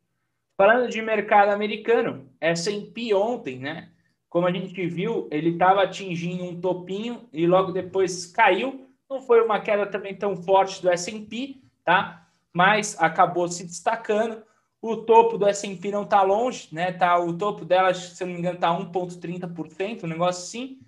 Falando 0.57 0.89
de 0.89 0.99
mercado 0.99 1.51
americano, 1.51 2.27
S&P 2.41 3.13
ontem, 3.13 3.59
né? 3.59 3.91
Como 4.29 4.47
a 4.47 4.51
gente 4.51 4.87
viu, 4.87 5.27
ele 5.31 5.51
estava 5.51 5.83
atingindo 5.83 6.43
um 6.43 6.59
topinho 6.59 7.29
e 7.31 7.45
logo 7.45 7.71
depois 7.71 8.25
caiu. 8.25 8.89
Não 9.07 9.21
foi 9.21 9.43
uma 9.43 9.59
queda 9.59 9.85
também 9.85 10.15
tão 10.15 10.35
forte 10.35 10.81
do 10.81 10.89
S&P, 10.89 11.61
tá? 11.83 12.27
Mas 12.51 12.99
acabou 12.99 13.47
se 13.47 13.63
destacando. 13.63 14.41
O 14.81 14.97
topo 14.97 15.37
do 15.37 15.47
S&P 15.47 15.91
não 15.91 16.03
está 16.03 16.23
longe, 16.23 16.69
né? 16.71 16.91
Tá, 16.91 17.19
o 17.19 17.37
topo 17.37 17.63
dela, 17.63 17.93
se 17.93 18.25
não 18.25 18.33
me 18.33 18.39
engano, 18.39 18.55
está 18.55 18.69
1,30%, 18.69 20.03
um 20.03 20.07
negócio 20.07 20.43
assim. 20.43 20.79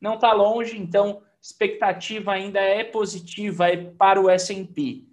Não 0.00 0.14
está 0.14 0.32
longe, 0.32 0.78
então 0.78 1.22
expectativa 1.44 2.32
ainda 2.32 2.58
é 2.58 2.82
positiva 2.82 3.66
para 3.98 4.18
o 4.18 4.30
S&P. 4.30 5.04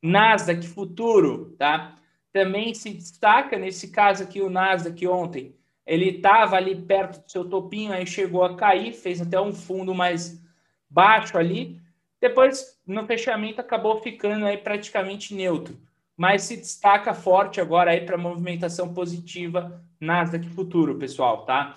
Nasdaq 0.00 0.64
futuro, 0.64 1.56
tá? 1.58 1.98
Também 2.32 2.72
se 2.72 2.90
destaca 2.90 3.58
nesse 3.58 3.90
caso 3.90 4.22
aqui 4.22 4.40
o 4.40 4.48
Nasdaq 4.48 5.04
ontem. 5.08 5.56
Ele 5.84 6.10
estava 6.10 6.54
ali 6.54 6.76
perto 6.76 7.20
do 7.20 7.28
seu 7.28 7.44
topinho, 7.44 7.92
aí 7.92 8.06
chegou 8.06 8.44
a 8.44 8.54
cair, 8.54 8.92
fez 8.92 9.20
até 9.20 9.40
um 9.40 9.52
fundo 9.52 9.92
mais 9.92 10.40
baixo 10.88 11.36
ali. 11.36 11.80
Depois, 12.20 12.80
no 12.86 13.04
fechamento, 13.04 13.60
acabou 13.60 14.00
ficando 14.00 14.46
aí 14.46 14.58
praticamente 14.58 15.34
neutro. 15.34 15.76
Mas 16.16 16.44
se 16.44 16.56
destaca 16.56 17.12
forte 17.12 17.60
agora 17.60 17.90
aí 17.90 18.06
para 18.06 18.16
movimentação 18.16 18.94
positiva 18.94 19.82
Nasdaq 20.00 20.48
futuro, 20.50 20.96
pessoal, 20.96 21.44
tá? 21.44 21.76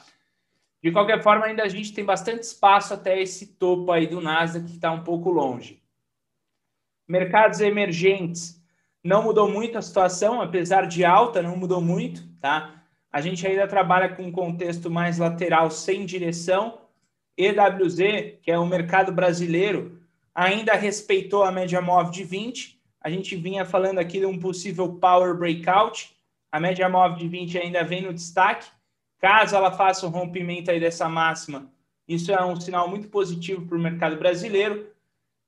De 0.83 0.91
qualquer 0.91 1.21
forma, 1.23 1.45
ainda 1.45 1.63
a 1.63 1.67
gente 1.67 1.93
tem 1.93 2.05
bastante 2.05 2.43
espaço 2.43 2.93
até 2.93 3.19
esse 3.21 3.47
topo 3.55 3.91
aí 3.91 4.07
do 4.07 4.21
Nasdaq, 4.21 4.65
que 4.65 4.75
está 4.75 4.91
um 4.91 5.03
pouco 5.03 5.31
longe. 5.31 5.81
Mercados 7.07 7.59
emergentes. 7.59 8.63
Não 9.03 9.23
mudou 9.23 9.49
muito 9.49 9.77
a 9.77 9.81
situação, 9.81 10.41
apesar 10.41 10.87
de 10.87 11.05
alta, 11.05 11.41
não 11.41 11.55
mudou 11.55 11.79
muito, 11.79 12.27
tá? 12.39 12.83
A 13.11 13.21
gente 13.21 13.47
ainda 13.47 13.67
trabalha 13.67 14.09
com 14.09 14.23
um 14.23 14.31
contexto 14.31 14.91
mais 14.91 15.19
lateral, 15.19 15.71
sem 15.71 16.05
direção. 16.05 16.81
EWZ, 17.37 18.39
que 18.41 18.51
é 18.51 18.57
o 18.57 18.65
mercado 18.65 19.11
brasileiro, 19.11 20.01
ainda 20.33 20.73
respeitou 20.73 21.43
a 21.43 21.51
média 21.51 21.81
móvel 21.81 22.11
de 22.11 22.23
20. 22.23 22.81
A 22.99 23.09
gente 23.09 23.35
vinha 23.35 23.63
falando 23.63 23.99
aqui 23.99 24.19
de 24.19 24.25
um 24.25 24.39
possível 24.39 24.93
power 24.93 25.33
breakout. 25.37 26.15
A 26.51 26.59
média 26.59 26.89
móvel 26.89 27.17
de 27.17 27.27
20 27.27 27.57
ainda 27.57 27.83
vem 27.83 28.01
no 28.01 28.13
destaque. 28.13 28.67
Caso 29.25 29.55
ela 29.55 29.71
faça 29.71 30.05
o 30.05 30.09
rompimento 30.11 30.69
aí 30.69 30.79
dessa 30.79 31.09
máxima, 31.09 31.67
isso 32.07 32.31
é 32.31 32.45
um 32.45 32.61
sinal 32.61 32.87
muito 32.87 33.07
positivo 33.07 33.65
para 33.65 33.75
o 33.75 33.81
mercado 33.81 34.17
brasileiro. 34.17 34.87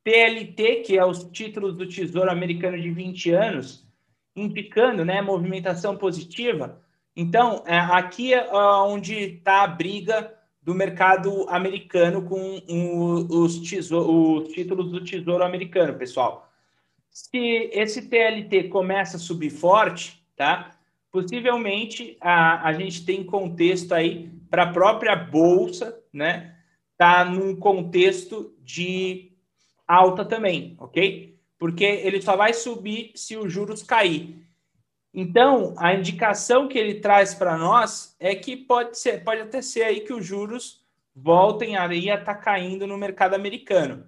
TLT, 0.04 0.78
que 0.78 0.98
é 0.98 1.06
os 1.06 1.26
títulos 1.26 1.78
do 1.78 1.88
Tesouro 1.88 2.32
Americano 2.32 2.82
de 2.82 2.90
20 2.90 3.30
anos, 3.30 3.88
indicando 4.36 5.06
né, 5.06 5.22
movimentação 5.22 5.96
positiva. 5.96 6.82
Então, 7.16 7.64
é, 7.68 7.78
aqui 7.78 8.34
é 8.34 8.52
onde 8.52 9.14
está 9.14 9.62
a 9.62 9.68
briga 9.68 10.34
do 10.60 10.74
mercado 10.74 11.48
americano 11.48 12.24
com 12.24 12.60
os, 13.30 13.60
tesouro, 13.60 14.42
os 14.42 14.54
títulos 14.54 14.92
do 14.92 15.04
Tesouro 15.04 15.44
Americano, 15.44 15.94
pessoal. 15.94 16.50
Se 17.12 17.70
esse 17.72 18.10
TLT 18.10 18.70
começa 18.70 19.18
a 19.18 19.20
subir 19.20 19.52
forte, 19.52 20.20
tá? 20.36 20.77
Possivelmente 21.18 22.16
a, 22.22 22.68
a 22.68 22.74
gente 22.74 23.04
tem 23.04 23.24
contexto 23.24 23.92
aí 23.92 24.30
para 24.52 24.66
a 24.66 24.72
própria 24.72 25.16
bolsa, 25.16 26.00
né? 26.14 26.56
Tá 26.96 27.26
num 27.26 27.56
contexto 27.56 28.56
de 28.64 29.32
alta 29.88 30.24
também, 30.24 30.76
ok? 30.80 31.36
Porque 31.58 31.84
ele 31.84 32.22
só 32.22 32.38
vai 32.38 32.54
subir 32.54 33.14
se 33.16 33.36
os 33.36 33.52
juros 33.52 33.82
cair. 33.82 34.48
Então, 35.12 35.74
a 35.80 35.96
indicação 35.96 36.68
que 36.68 36.78
ele 36.78 37.00
traz 37.00 37.34
para 37.34 37.58
nós 37.58 38.16
é 38.20 38.36
que 38.36 38.56
pode 38.56 39.00
ser, 39.00 39.24
pode 39.24 39.42
até 39.42 39.60
ser 39.60 39.86
aí 39.86 40.02
que 40.02 40.14
os 40.14 40.24
juros 40.24 40.86
voltem 41.16 41.78
a 41.78 41.92
estar 41.92 42.20
tá 42.26 42.36
caindo 42.36 42.86
no 42.86 42.96
mercado 42.96 43.34
americano. 43.34 44.06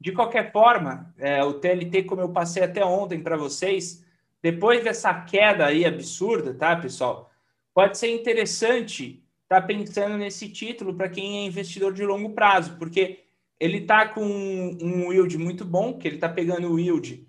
De 0.00 0.10
qualquer 0.10 0.50
forma, 0.50 1.14
é, 1.16 1.44
o 1.44 1.54
TLT, 1.54 2.02
como 2.02 2.22
eu 2.22 2.32
passei 2.32 2.64
até 2.64 2.84
ontem 2.84 3.22
para 3.22 3.36
vocês, 3.36 4.04
depois 4.42 4.82
dessa 4.82 5.12
queda 5.22 5.66
aí 5.66 5.84
absurda, 5.84 6.54
tá, 6.54 6.76
pessoal? 6.76 7.30
Pode 7.74 7.98
ser 7.98 8.08
interessante 8.08 9.22
estar 9.42 9.60
tá 9.60 9.66
pensando 9.66 10.16
nesse 10.16 10.48
título 10.48 10.94
para 10.94 11.08
quem 11.08 11.38
é 11.38 11.46
investidor 11.46 11.92
de 11.92 12.04
longo 12.04 12.30
prazo, 12.30 12.76
porque 12.78 13.20
ele 13.58 13.78
está 13.78 14.08
com 14.08 14.24
um 14.24 15.12
yield 15.12 15.36
muito 15.36 15.64
bom, 15.64 15.98
que 15.98 16.08
ele 16.08 16.16
está 16.16 16.28
pegando 16.28 16.72
o 16.72 16.78
yield 16.78 17.26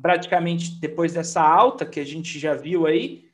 praticamente 0.00 0.80
depois 0.80 1.12
dessa 1.12 1.42
alta 1.42 1.84
que 1.84 2.00
a 2.00 2.04
gente 2.04 2.38
já 2.38 2.54
viu 2.54 2.86
aí, 2.86 3.28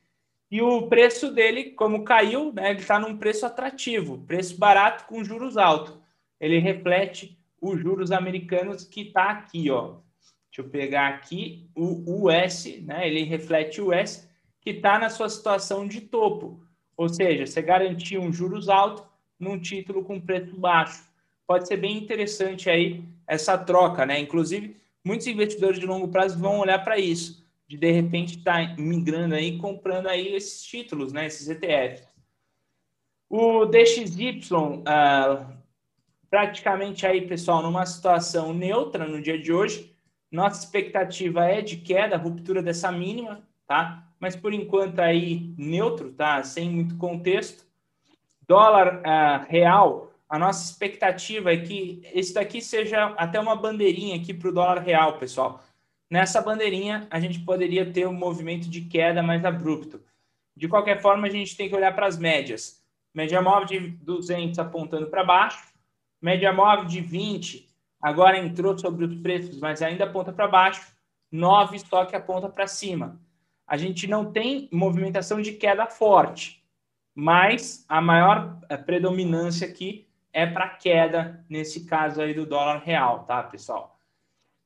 e 0.50 0.60
o 0.60 0.88
preço 0.88 1.32
dele, 1.32 1.70
como 1.70 2.02
caiu, 2.02 2.52
né, 2.52 2.70
ele 2.70 2.80
está 2.80 2.98
num 2.98 3.16
preço 3.16 3.46
atrativo, 3.46 4.18
preço 4.26 4.58
barato 4.58 5.04
com 5.06 5.22
juros 5.22 5.56
altos. 5.56 5.96
Ele 6.40 6.58
reflete 6.58 7.38
os 7.60 7.78
juros 7.78 8.10
americanos 8.10 8.84
que 8.84 9.02
está 9.02 9.30
aqui, 9.30 9.70
ó. 9.70 9.98
Deixa 10.60 10.66
eu 10.66 10.68
pegar 10.68 11.08
aqui 11.08 11.70
o 11.74 12.26
US, 12.26 12.66
né? 12.82 13.08
Ele 13.08 13.22
reflete 13.22 13.80
o 13.80 13.92
US 13.94 14.28
que 14.60 14.70
está 14.70 14.98
na 14.98 15.08
sua 15.08 15.28
situação 15.28 15.88
de 15.88 16.02
topo. 16.02 16.62
Ou 16.96 17.08
seja, 17.08 17.46
você 17.46 17.62
garantir 17.62 18.18
um 18.18 18.30
juros 18.30 18.68
alto 18.68 19.06
num 19.38 19.58
título 19.58 20.04
com 20.04 20.20
preço 20.20 20.54
baixo. 20.54 21.02
Pode 21.46 21.66
ser 21.66 21.78
bem 21.78 21.96
interessante 21.96 22.68
aí 22.68 23.02
essa 23.26 23.56
troca, 23.56 24.04
né? 24.04 24.18
Inclusive, 24.18 24.76
muitos 25.02 25.26
investidores 25.26 25.80
de 25.80 25.86
longo 25.86 26.08
prazo 26.08 26.38
vão 26.38 26.58
olhar 26.58 26.78
para 26.80 26.98
isso, 26.98 27.46
de 27.66 27.78
de 27.78 27.90
repente 27.90 28.38
estar 28.38 28.68
tá 28.68 28.76
migrando 28.76 29.34
aí, 29.34 29.56
comprando 29.56 30.08
aí 30.08 30.34
esses 30.34 30.62
títulos, 30.62 31.10
né? 31.12 31.26
Esses 31.26 31.48
ETFs. 31.48 32.06
O 33.30 33.64
DXY, 33.64 34.42
ah, 34.84 35.46
praticamente 36.28 37.06
aí, 37.06 37.26
pessoal, 37.26 37.62
numa 37.62 37.86
situação 37.86 38.52
neutra 38.52 39.06
no 39.06 39.22
dia 39.22 39.40
de 39.40 39.52
hoje. 39.52 39.89
Nossa 40.30 40.64
expectativa 40.64 41.44
é 41.44 41.60
de 41.60 41.76
queda, 41.76 42.16
ruptura 42.16 42.62
dessa 42.62 42.92
mínima, 42.92 43.42
tá? 43.66 44.06
Mas 44.18 44.36
por 44.36 44.52
enquanto 44.52 45.00
aí 45.00 45.52
neutro, 45.58 46.12
tá? 46.12 46.42
Sem 46.42 46.70
muito 46.70 46.96
contexto. 46.96 47.64
Dólar 48.46 49.00
uh, 49.00 49.46
real, 49.48 50.12
a 50.28 50.38
nossa 50.38 50.70
expectativa 50.70 51.52
é 51.52 51.56
que 51.56 52.02
esse 52.14 52.32
daqui 52.32 52.60
seja 52.60 53.06
até 53.16 53.40
uma 53.40 53.56
bandeirinha 53.56 54.16
aqui 54.16 54.32
para 54.32 54.48
o 54.48 54.52
dólar 54.52 54.78
real, 54.78 55.18
pessoal. 55.18 55.62
Nessa 56.08 56.40
bandeirinha, 56.40 57.06
a 57.10 57.18
gente 57.18 57.40
poderia 57.40 57.90
ter 57.90 58.06
um 58.06 58.12
movimento 58.12 58.68
de 58.68 58.82
queda 58.82 59.22
mais 59.22 59.44
abrupto. 59.44 60.00
De 60.56 60.68
qualquer 60.68 61.00
forma, 61.00 61.26
a 61.26 61.30
gente 61.30 61.56
tem 61.56 61.68
que 61.68 61.74
olhar 61.74 61.94
para 61.94 62.06
as 62.06 62.18
médias. 62.18 62.84
Média 63.14 63.42
móvel 63.42 63.66
de 63.66 63.80
200 64.04 64.58
apontando 64.58 65.08
para 65.08 65.24
baixo, 65.24 65.72
média 66.20 66.52
móvel 66.52 66.84
de 66.84 67.00
20 67.00 67.69
agora 68.00 68.38
entrou 68.38 68.76
sobre 68.78 69.04
os 69.04 69.14
preços, 69.20 69.58
mas 69.58 69.82
ainda 69.82 70.04
aponta 70.04 70.32
para 70.32 70.48
baixo, 70.48 70.94
9 71.30 71.78
só 71.78 72.04
que 72.04 72.16
aponta 72.16 72.48
para 72.48 72.66
cima. 72.66 73.20
A 73.66 73.76
gente 73.76 74.06
não 74.06 74.32
tem 74.32 74.68
movimentação 74.72 75.40
de 75.40 75.52
queda 75.52 75.86
forte, 75.86 76.64
mas 77.14 77.84
a 77.88 78.00
maior 78.00 78.58
eh, 78.68 78.76
predominância 78.76 79.66
aqui 79.66 80.08
é 80.32 80.46
para 80.46 80.70
queda, 80.70 81.44
nesse 81.48 81.84
caso 81.84 82.20
aí 82.20 82.34
do 82.34 82.46
dólar 82.46 82.82
real, 82.84 83.24
tá, 83.24 83.42
pessoal? 83.42 83.98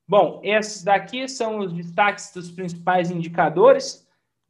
Bom, 0.06 0.40
esses 0.42 0.84
daqui 0.84 1.26
são 1.28 1.58
os 1.58 1.72
destaques 1.72 2.32
dos 2.32 2.50
principais 2.50 3.10
indicadores 3.10 4.06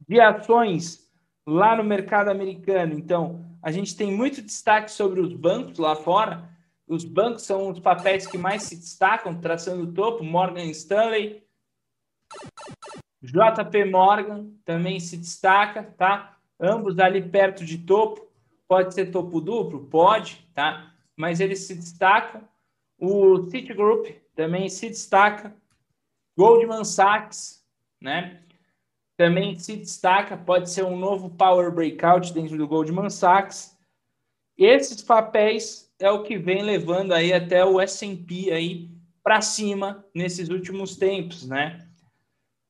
de 0.07 0.19
ações 0.19 1.09
lá 1.47 1.75
no 1.75 1.83
mercado 1.83 2.29
americano. 2.29 2.93
Então, 2.93 3.45
a 3.61 3.71
gente 3.71 3.95
tem 3.95 4.11
muito 4.11 4.41
destaque 4.41 4.91
sobre 4.91 5.21
os 5.21 5.33
bancos 5.33 5.79
lá 5.79 5.95
fora. 5.95 6.49
Os 6.87 7.03
bancos 7.03 7.43
são 7.43 7.69
os 7.69 7.79
papéis 7.79 8.27
que 8.27 8.37
mais 8.37 8.63
se 8.63 8.75
destacam, 8.75 9.39
traçando 9.39 9.83
o 9.83 9.93
topo. 9.93 10.23
Morgan 10.23 10.65
Stanley, 10.65 11.43
JP 13.23 13.85
Morgan 13.85 14.51
também 14.63 14.99
se 14.99 15.17
destaca, 15.17 15.83
tá? 15.97 16.37
Ambos 16.59 16.99
ali 16.99 17.21
perto 17.21 17.65
de 17.65 17.79
topo. 17.79 18.27
Pode 18.67 18.93
ser 18.93 19.11
topo 19.11 19.41
duplo? 19.41 19.87
Pode, 19.87 20.47
tá? 20.53 20.93
Mas 21.15 21.39
eles 21.39 21.59
se 21.65 21.75
destacam. 21.75 22.47
O 22.99 23.49
Citigroup 23.49 24.07
também 24.35 24.69
se 24.69 24.87
destaca. 24.87 25.55
Goldman 26.37 26.83
Sachs, 26.83 27.65
né? 28.01 28.41
Também 29.17 29.57
se 29.57 29.77
destaca, 29.77 30.35
pode 30.35 30.69
ser 30.69 30.83
um 30.83 30.97
novo 30.97 31.29
power 31.29 31.71
breakout 31.71 32.33
dentro 32.33 32.57
do 32.57 32.67
Goldman 32.67 33.09
Sachs. 33.09 33.77
Esses 34.57 35.01
papéis 35.01 35.84
é 35.99 36.09
o 36.09 36.23
que 36.23 36.37
vem 36.37 36.61
levando 36.61 37.13
aí 37.13 37.33
até 37.33 37.63
o 37.63 37.79
S&P 37.79 38.51
aí 38.51 38.89
para 39.23 39.41
cima 39.41 40.05
nesses 40.13 40.49
últimos 40.49 40.95
tempos, 40.95 41.47
né? 41.47 41.87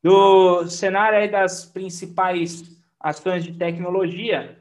Do 0.03 0.67
cenário 0.67 1.17
aí 1.17 1.27
das 1.27 1.65
principais 1.65 2.63
ações 2.99 3.43
de 3.43 3.53
tecnologia, 3.53 4.59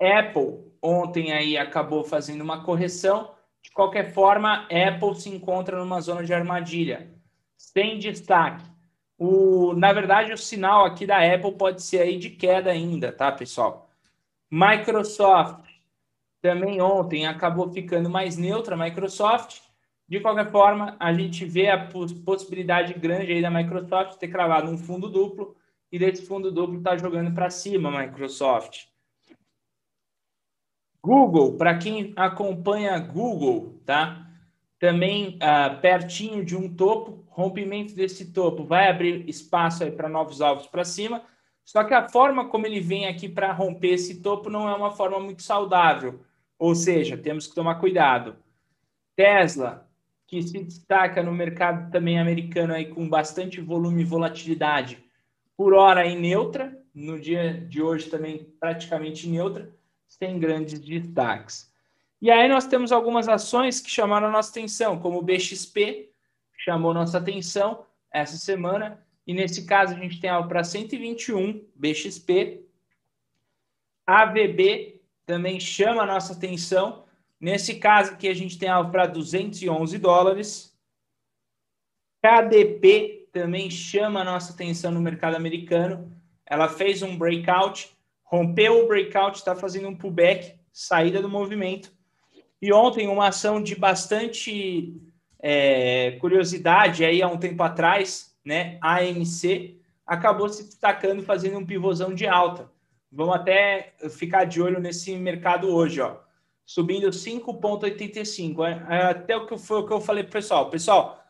Apple 0.00 0.66
ontem 0.80 1.32
aí 1.32 1.56
acabou 1.56 2.04
fazendo 2.04 2.42
uma 2.42 2.62
correção. 2.62 3.34
De 3.62 3.70
qualquer 3.72 4.12
forma, 4.12 4.68
Apple 4.70 5.20
se 5.20 5.28
encontra 5.28 5.78
numa 5.78 6.00
zona 6.00 6.22
de 6.22 6.32
armadilha, 6.32 7.10
sem 7.56 7.98
destaque. 7.98 8.64
O, 9.18 9.72
na 9.74 9.92
verdade, 9.92 10.32
o 10.32 10.38
sinal 10.38 10.84
aqui 10.84 11.06
da 11.06 11.18
Apple 11.18 11.56
pode 11.56 11.82
ser 11.82 12.02
aí 12.02 12.18
de 12.18 12.30
queda 12.30 12.70
ainda, 12.70 13.10
tá, 13.10 13.32
pessoal? 13.32 13.90
Microsoft 14.50 15.65
também 16.46 16.80
ontem 16.80 17.26
acabou 17.26 17.68
ficando 17.72 18.08
mais 18.08 18.36
neutra, 18.36 18.76
Microsoft. 18.76 19.62
De 20.08 20.20
qualquer 20.20 20.48
forma, 20.48 20.96
a 21.00 21.12
gente 21.12 21.44
vê 21.44 21.68
a 21.68 21.88
possibilidade 22.24 22.94
grande 22.94 23.32
aí 23.32 23.42
da 23.42 23.50
Microsoft 23.50 24.16
ter 24.16 24.28
cravado 24.28 24.70
um 24.70 24.78
fundo 24.78 25.10
duplo 25.10 25.56
e 25.90 25.98
desse 25.98 26.24
fundo 26.24 26.52
duplo 26.52 26.80
tá 26.80 26.96
jogando 26.96 27.34
para 27.34 27.50
cima, 27.50 27.90
Microsoft. 27.90 28.86
Google, 31.02 31.56
para 31.56 31.76
quem 31.78 32.12
acompanha 32.14 32.96
Google, 33.00 33.80
tá? 33.84 34.24
Também 34.78 35.36
uh, 35.36 35.80
pertinho 35.80 36.44
de 36.44 36.56
um 36.56 36.72
topo, 36.72 37.24
rompimento 37.28 37.92
desse 37.92 38.32
topo 38.32 38.64
vai 38.64 38.88
abrir 38.88 39.28
espaço 39.28 39.82
aí 39.82 39.90
para 39.90 40.08
novos 40.08 40.40
alvos 40.40 40.68
para 40.68 40.84
cima. 40.84 41.22
Só 41.64 41.82
que 41.82 41.94
a 41.94 42.08
forma 42.08 42.48
como 42.48 42.66
ele 42.66 42.78
vem 42.78 43.06
aqui 43.06 43.28
para 43.28 43.52
romper 43.52 43.94
esse 43.94 44.20
topo 44.22 44.48
não 44.48 44.68
é 44.68 44.74
uma 44.74 44.92
forma 44.92 45.18
muito 45.18 45.42
saudável. 45.42 46.20
Ou 46.58 46.74
seja, 46.74 47.16
temos 47.16 47.46
que 47.46 47.54
tomar 47.54 47.76
cuidado. 47.76 48.36
Tesla, 49.14 49.88
que 50.26 50.42
se 50.42 50.62
destaca 50.62 51.22
no 51.22 51.32
mercado 51.32 51.90
também 51.90 52.18
americano 52.18 52.74
aí 52.74 52.86
com 52.86 53.08
bastante 53.08 53.60
volume 53.60 54.02
e 54.02 54.04
volatilidade, 54.04 55.02
por 55.56 55.72
hora 55.72 56.06
em 56.06 56.18
neutra, 56.18 56.76
no 56.94 57.18
dia 57.18 57.52
de 57.52 57.82
hoje 57.82 58.08
também 58.08 58.44
praticamente 58.58 59.28
neutra 59.28 59.70
sem 60.06 60.38
grandes 60.38 60.80
destaques. 60.80 61.72
E 62.20 62.30
aí 62.30 62.48
nós 62.48 62.66
temos 62.66 62.92
algumas 62.92 63.28
ações 63.28 63.80
que 63.80 63.90
chamaram 63.90 64.28
a 64.28 64.30
nossa 64.30 64.50
atenção, 64.50 64.98
como 64.98 65.18
o 65.18 65.22
BXP, 65.22 66.10
chamou 66.56 66.94
nossa 66.94 67.18
atenção 67.18 67.84
essa 68.10 68.36
semana, 68.36 69.04
e 69.26 69.34
nesse 69.34 69.66
caso 69.66 69.94
a 69.94 69.98
gente 69.98 70.20
tem 70.20 70.30
algo 70.30 70.48
para 70.48 70.64
121 70.64 71.64
BXP. 71.74 72.64
AVB 74.06 74.95
também 75.26 75.60
chama 75.60 76.02
a 76.02 76.06
nossa 76.06 76.32
atenção. 76.32 77.04
Nesse 77.38 77.74
caso 77.74 78.12
aqui 78.12 78.28
a 78.28 78.34
gente 78.34 78.58
tem 78.58 78.68
algo 78.68 78.90
para 78.90 79.06
211 79.06 79.98
dólares. 79.98 80.74
KDP 82.22 83.28
também 83.32 83.68
chama 83.70 84.20
a 84.20 84.24
nossa 84.24 84.52
atenção 84.52 84.90
no 84.90 85.00
mercado 85.00 85.36
americano. 85.36 86.10
Ela 86.46 86.68
fez 86.68 87.02
um 87.02 87.18
breakout 87.18 87.96
rompeu 88.26 88.84
o 88.84 88.88
breakout, 88.88 89.38
está 89.38 89.54
fazendo 89.54 89.88
um 89.88 89.96
pullback, 89.96 90.58
saída 90.72 91.22
do 91.22 91.28
movimento. 91.28 91.92
E 92.60 92.72
ontem, 92.72 93.08
uma 93.08 93.28
ação 93.28 93.62
de 93.62 93.74
bastante 93.74 95.00
é, 95.38 96.12
curiosidade, 96.20 97.04
aí 97.04 97.22
há 97.22 97.28
um 97.28 97.38
tempo 97.38 97.62
atrás, 97.62 98.36
né, 98.44 98.78
AMC, 98.82 99.80
acabou 100.06 100.48
se 100.48 100.64
destacando 100.64 101.22
fazendo 101.22 101.58
um 101.58 101.66
pivôzão 101.66 102.12
de 102.12 102.26
alta. 102.26 102.70
Vamos 103.16 103.34
até 103.34 103.94
ficar 104.10 104.44
de 104.44 104.60
olho 104.60 104.78
nesse 104.78 105.16
mercado 105.16 105.68
hoje, 105.68 106.00
ó. 106.02 106.18
Subindo 106.66 107.08
5,85. 107.08 108.66
É, 108.66 108.94
é, 108.94 109.02
até 109.04 109.36
o 109.36 109.46
que 109.46 109.56
foi 109.56 109.78
o 109.78 109.86
que 109.86 109.92
eu 109.92 110.00
falei 110.00 110.22
pro 110.22 110.32
pessoal. 110.32 110.68
Pessoal, 110.68 111.24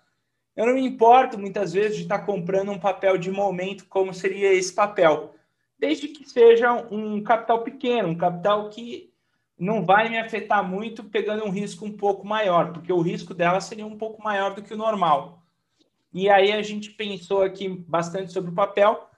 eu 0.57 0.67
não 0.67 0.75
me 0.75 0.85
importo 0.85 1.39
muitas 1.39 1.73
vezes 1.73 1.97
de 1.97 2.03
estar 2.03 2.19
tá 2.19 2.25
comprando 2.25 2.73
um 2.73 2.79
papel 2.79 3.17
de 3.17 3.31
momento, 3.31 3.87
como 3.87 4.13
seria 4.13 4.53
esse 4.53 4.73
papel 4.73 5.33
desde 5.79 6.09
que 6.09 6.29
seja 6.29 6.73
um 6.91 7.23
capital 7.23 7.63
pequeno, 7.63 8.09
um 8.09 8.17
capital 8.17 8.69
que 8.69 9.13
não 9.59 9.85
vai 9.85 10.09
me 10.09 10.19
afetar 10.19 10.67
muito, 10.67 11.05
pegando 11.05 11.45
um 11.45 11.51
risco 11.51 11.85
um 11.85 11.93
pouco 11.93 12.27
maior, 12.27 12.73
porque 12.73 12.93
o 12.93 13.01
risco 13.01 13.33
dela 13.33 13.61
seria 13.61 13.87
um 13.87 13.97
pouco 13.97 14.23
maior 14.23 14.55
do 14.55 14.63
que 14.63 14.75
o 14.75 14.77
normal. 14.77 15.43
E 16.13 16.29
aí 16.29 16.53
a 16.53 16.63
gente 16.63 16.91
pensou 16.91 17.43
aqui 17.43 17.69
bastante 17.69 18.33
sobre 18.33 18.51
o 18.51 18.55
papel, 18.55 19.09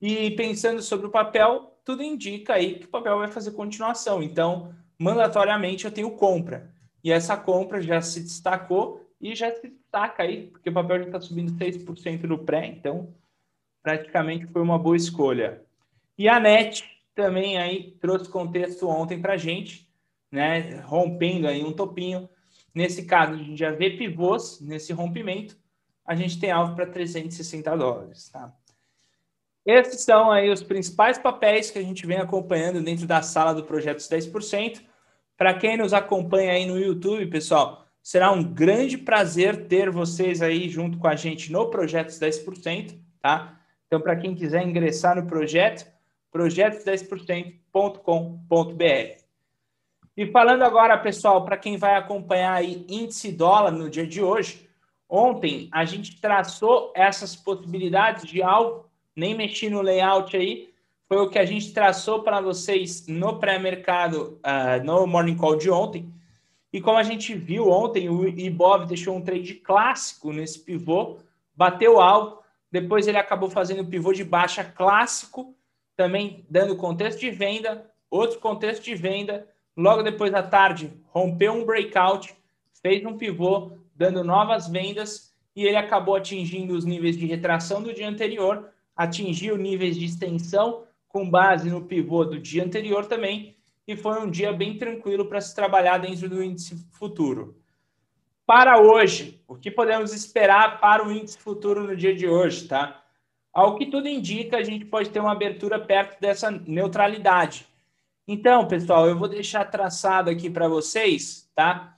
e 0.00 0.30
pensando 0.32 0.80
sobre 0.80 1.06
o 1.06 1.10
papel, 1.10 1.77
tudo 1.88 2.02
indica 2.02 2.52
aí 2.52 2.74
que 2.74 2.84
o 2.84 2.90
papel 2.90 3.16
vai 3.16 3.28
fazer 3.28 3.52
continuação. 3.52 4.22
Então, 4.22 4.74
mandatoriamente 4.98 5.86
eu 5.86 5.90
tenho 5.90 6.10
compra. 6.10 6.70
E 7.02 7.10
essa 7.10 7.34
compra 7.34 7.80
já 7.80 8.02
se 8.02 8.20
destacou 8.20 9.10
e 9.18 9.34
já 9.34 9.50
se 9.50 9.68
destaca 9.68 10.22
aí, 10.22 10.48
porque 10.48 10.68
o 10.68 10.72
papel 10.74 10.98
já 10.98 11.04
está 11.06 11.18
subindo 11.18 11.50
6% 11.52 12.24
no 12.24 12.44
pré, 12.44 12.66
então 12.66 13.14
praticamente 13.82 14.46
foi 14.48 14.60
uma 14.60 14.78
boa 14.78 14.98
escolha. 14.98 15.62
E 16.18 16.28
a 16.28 16.38
NET 16.38 16.84
também 17.14 17.56
aí 17.56 17.96
trouxe 17.98 18.28
contexto 18.28 18.86
ontem 18.86 19.18
para 19.18 19.32
a 19.32 19.38
gente, 19.38 19.88
né, 20.30 20.80
rompendo 20.80 21.48
aí 21.48 21.64
um 21.64 21.72
topinho. 21.72 22.28
Nesse 22.74 23.06
caso, 23.06 23.32
a 23.32 23.36
gente 23.38 23.56
já 23.58 23.70
vê 23.70 23.96
pivôs 23.96 24.60
nesse 24.60 24.92
rompimento. 24.92 25.56
A 26.04 26.14
gente 26.14 26.38
tem 26.38 26.50
alvo 26.50 26.74
para 26.74 26.84
360 26.84 27.74
dólares, 27.78 28.28
tá? 28.28 28.54
Esses 29.68 30.00
são 30.00 30.30
aí 30.30 30.48
os 30.48 30.62
principais 30.62 31.18
papéis 31.18 31.70
que 31.70 31.78
a 31.78 31.82
gente 31.82 32.06
vem 32.06 32.16
acompanhando 32.16 32.82
dentro 32.82 33.06
da 33.06 33.20
sala 33.20 33.52
do 33.52 33.64
Projetos 33.64 34.08
10%. 34.08 34.80
Para 35.36 35.52
quem 35.52 35.76
nos 35.76 35.92
acompanha 35.92 36.52
aí 36.52 36.64
no 36.64 36.78
YouTube, 36.78 37.26
pessoal, 37.26 37.84
será 38.02 38.32
um 38.32 38.42
grande 38.42 38.96
prazer 38.96 39.66
ter 39.66 39.90
vocês 39.90 40.40
aí 40.40 40.70
junto 40.70 40.96
com 40.96 41.06
a 41.06 41.14
gente 41.14 41.52
no 41.52 41.68
Projetos 41.68 42.18
10%, 42.18 42.98
tá? 43.20 43.60
Então, 43.86 44.00
para 44.00 44.16
quem 44.16 44.34
quiser 44.34 44.66
ingressar 44.66 45.16
no 45.16 45.26
projeto, 45.26 45.86
projetos10%.com.br. 46.34 49.22
E 50.16 50.26
falando 50.32 50.62
agora, 50.62 50.96
pessoal, 50.96 51.44
para 51.44 51.58
quem 51.58 51.76
vai 51.76 51.94
acompanhar 51.94 52.54
aí 52.54 52.86
índice 52.88 53.30
dólar 53.30 53.72
no 53.72 53.90
dia 53.90 54.06
de 54.06 54.22
hoje, 54.22 54.66
ontem 55.06 55.68
a 55.70 55.84
gente 55.84 56.18
traçou 56.22 56.90
essas 56.96 57.36
possibilidades 57.36 58.24
de 58.24 58.42
algo, 58.42 58.87
nem 59.18 59.34
mexi 59.34 59.68
no 59.68 59.82
layout 59.82 60.36
aí, 60.36 60.72
foi 61.08 61.16
o 61.18 61.28
que 61.28 61.40
a 61.40 61.44
gente 61.44 61.72
traçou 61.72 62.22
para 62.22 62.40
vocês 62.40 63.08
no 63.08 63.40
pré-mercado, 63.40 64.38
uh, 64.44 64.84
no 64.84 65.06
Morning 65.08 65.36
Call 65.36 65.56
de 65.56 65.68
ontem. 65.68 66.08
E 66.72 66.80
como 66.80 66.98
a 66.98 67.02
gente 67.02 67.34
viu 67.34 67.68
ontem, 67.68 68.08
o 68.08 68.28
Ibov 68.28 68.86
deixou 68.86 69.16
um 69.16 69.20
trade 69.20 69.54
clássico 69.54 70.32
nesse 70.32 70.60
pivô, 70.60 71.18
bateu 71.52 72.00
alto, 72.00 72.44
depois 72.70 73.08
ele 73.08 73.18
acabou 73.18 73.50
fazendo 73.50 73.84
pivô 73.84 74.12
de 74.12 74.22
baixa 74.22 74.62
clássico, 74.62 75.52
também 75.96 76.46
dando 76.48 76.76
contexto 76.76 77.18
de 77.18 77.30
venda, 77.30 77.90
outro 78.08 78.38
contexto 78.38 78.84
de 78.84 78.94
venda. 78.94 79.48
Logo 79.76 80.02
depois 80.02 80.30
da 80.30 80.44
tarde, 80.44 80.92
rompeu 81.08 81.54
um 81.54 81.64
breakout, 81.64 82.32
fez 82.80 83.04
um 83.04 83.18
pivô, 83.18 83.72
dando 83.96 84.22
novas 84.22 84.68
vendas 84.68 85.34
e 85.56 85.66
ele 85.66 85.76
acabou 85.76 86.14
atingindo 86.14 86.74
os 86.74 86.84
níveis 86.84 87.16
de 87.16 87.26
retração 87.26 87.82
do 87.82 87.92
dia 87.92 88.08
anterior, 88.08 88.70
atingiu 88.98 89.56
níveis 89.56 89.96
de 89.96 90.04
extensão 90.04 90.84
com 91.06 91.30
base 91.30 91.70
no 91.70 91.84
pivô 91.84 92.24
do 92.24 92.38
dia 92.38 92.64
anterior 92.64 93.06
também, 93.06 93.56
e 93.86 93.96
foi 93.96 94.20
um 94.20 94.28
dia 94.28 94.52
bem 94.52 94.76
tranquilo 94.76 95.24
para 95.26 95.40
se 95.40 95.54
trabalhar 95.54 95.98
dentro 95.98 96.28
do 96.28 96.42
índice 96.42 96.76
futuro. 96.90 97.56
Para 98.44 98.80
hoje, 98.80 99.40
o 99.46 99.54
que 99.54 99.70
podemos 99.70 100.12
esperar 100.12 100.80
para 100.80 101.06
o 101.06 101.12
índice 101.12 101.38
futuro 101.38 101.84
no 101.84 101.96
dia 101.96 102.14
de 102.14 102.26
hoje, 102.26 102.66
tá? 102.66 103.02
Ao 103.52 103.76
que 103.76 103.86
tudo 103.86 104.08
indica, 104.08 104.56
a 104.56 104.62
gente 104.62 104.84
pode 104.84 105.10
ter 105.10 105.20
uma 105.20 105.32
abertura 105.32 105.78
perto 105.78 106.20
dessa 106.20 106.50
neutralidade. 106.50 107.66
Então, 108.26 108.66
pessoal, 108.66 109.06
eu 109.06 109.16
vou 109.16 109.28
deixar 109.28 109.64
traçado 109.64 110.28
aqui 110.28 110.50
para 110.50 110.68
vocês, 110.68 111.50
tá? 111.54 111.96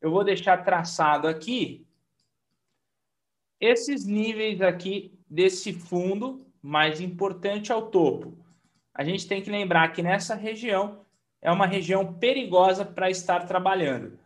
Eu 0.00 0.10
vou 0.10 0.24
deixar 0.24 0.58
traçado 0.64 1.26
aqui 1.26 1.86
esses 3.60 4.04
níveis 4.04 4.60
aqui 4.60 5.17
desse 5.28 5.72
fundo 5.72 6.46
mais 6.62 7.00
importante 7.00 7.72
ao 7.72 7.90
topo. 7.90 8.36
A 8.94 9.04
gente 9.04 9.26
tem 9.26 9.42
que 9.42 9.50
lembrar 9.50 9.92
que 9.92 10.02
nessa 10.02 10.34
região 10.34 11.04
é 11.40 11.50
uma 11.50 11.66
região 11.66 12.14
perigosa 12.14 12.84
para 12.84 13.10
estar 13.10 13.46
trabalhando. 13.46 14.18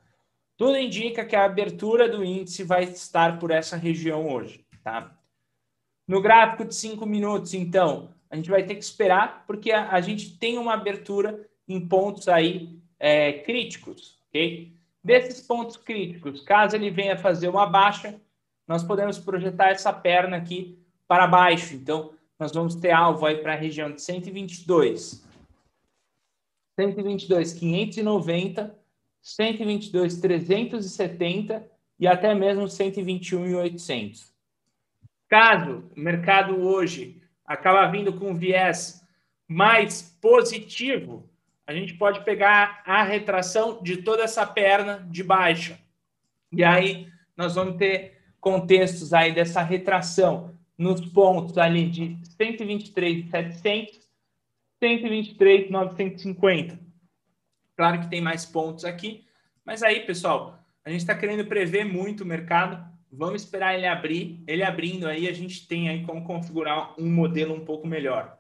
Tudo 0.57 0.77
indica 0.77 1.25
que 1.25 1.37
a 1.37 1.45
abertura 1.45 2.09
do 2.09 2.25
índice 2.25 2.63
vai 2.65 2.85
estar 2.85 3.39
por 3.39 3.51
essa 3.51 3.77
região 3.77 4.33
hoje, 4.33 4.65
tá? 4.83 5.15
No 6.07 6.21
gráfico 6.21 6.65
de 6.65 6.75
5 6.75 7.05
minutos, 7.05 7.55
então, 7.55 8.15
a 8.31 8.37
gente 8.37 8.51
vai 8.51 8.63
ter 8.63 8.75
que 8.75 8.85
esperar, 8.85 9.45
porque 9.47 9.73
a, 9.73 9.91
a 9.91 10.01
gente 10.01 10.39
tem 10.39 10.59
uma 10.59 10.75
abertura 10.75 11.49
em 11.69 11.87
pontos 11.87 12.29
aí 12.29 12.81
é, 12.99 13.33
críticos, 13.33 14.19
ok? 14.29 14.75
Desses 15.05 15.41
pontos 15.41 15.77
críticos, 15.77 16.43
caso 16.43 16.77
ele 16.77 16.91
venha 16.91 17.17
fazer 17.17 17.49
uma 17.49 17.67
baixa, 17.67 18.21
nós 18.67 18.83
podemos 18.83 19.19
projetar 19.19 19.71
essa 19.71 19.93
perna 19.93 20.37
aqui 20.37 20.82
para 21.13 21.27
baixo. 21.27 21.75
Então, 21.75 22.15
nós 22.39 22.53
vamos 22.53 22.75
ter 22.75 22.91
alvo 22.91 23.27
aí 23.27 23.37
para 23.37 23.53
a 23.53 23.57
região 23.57 23.93
de 23.93 24.01
122, 24.01 25.23
122, 26.75 27.53
590, 27.53 28.79
122, 29.21 30.21
370 30.23 31.71
e 32.01 32.07
até 32.07 32.35
mesmo 32.35 32.67
121 32.67 33.59
800. 33.59 34.33
Caso 35.29 35.85
o 35.95 36.01
mercado 36.01 36.59
hoje 36.63 37.21
acaba 37.45 37.91
vindo 37.91 38.15
com 38.15 38.31
um 38.31 38.35
viés 38.35 39.07
mais 39.47 40.17
positivo, 40.19 41.29
a 41.67 41.75
gente 41.75 41.93
pode 41.93 42.25
pegar 42.25 42.83
a 42.87 43.03
retração 43.03 43.83
de 43.83 43.99
toda 43.99 44.23
essa 44.23 44.47
perna 44.47 45.07
de 45.11 45.23
baixa. 45.23 45.79
E 46.51 46.65
aí 46.65 47.07
nós 47.37 47.55
vamos 47.55 47.77
ter 47.77 48.19
contextos 48.41 49.13
aí 49.13 49.35
dessa 49.35 49.61
retração 49.61 50.62
nos 50.77 51.01
pontos 51.01 51.59
ali 51.59 51.89
de 51.89 52.19
123,700, 52.37 54.01
123,950. 54.83 56.79
Claro 57.77 58.01
que 58.01 58.11
tem 58.11 58.21
mais 58.21 58.45
pontos 58.45 58.85
aqui, 58.85 59.25
mas 59.65 59.83
aí, 59.83 60.01
pessoal, 60.01 60.59
a 60.85 60.91
gente 60.91 61.01
está 61.01 61.15
querendo 61.15 61.47
prever 61.47 61.85
muito 61.85 62.25
o 62.25 62.27
mercado. 62.27 62.85
Vamos 63.11 63.43
esperar 63.43 63.75
ele 63.75 63.87
abrir. 63.87 64.43
Ele 64.47 64.65
abrindo 64.65 65.07
aí, 65.07 65.29
a 65.29 65.33
gente 65.33 65.67
tem 65.67 65.89
aí 65.89 66.05
como 66.05 66.25
configurar 66.25 66.95
um 66.99 67.09
modelo 67.09 67.55
um 67.55 67.65
pouco 67.65 67.87
melhor. 67.87 68.39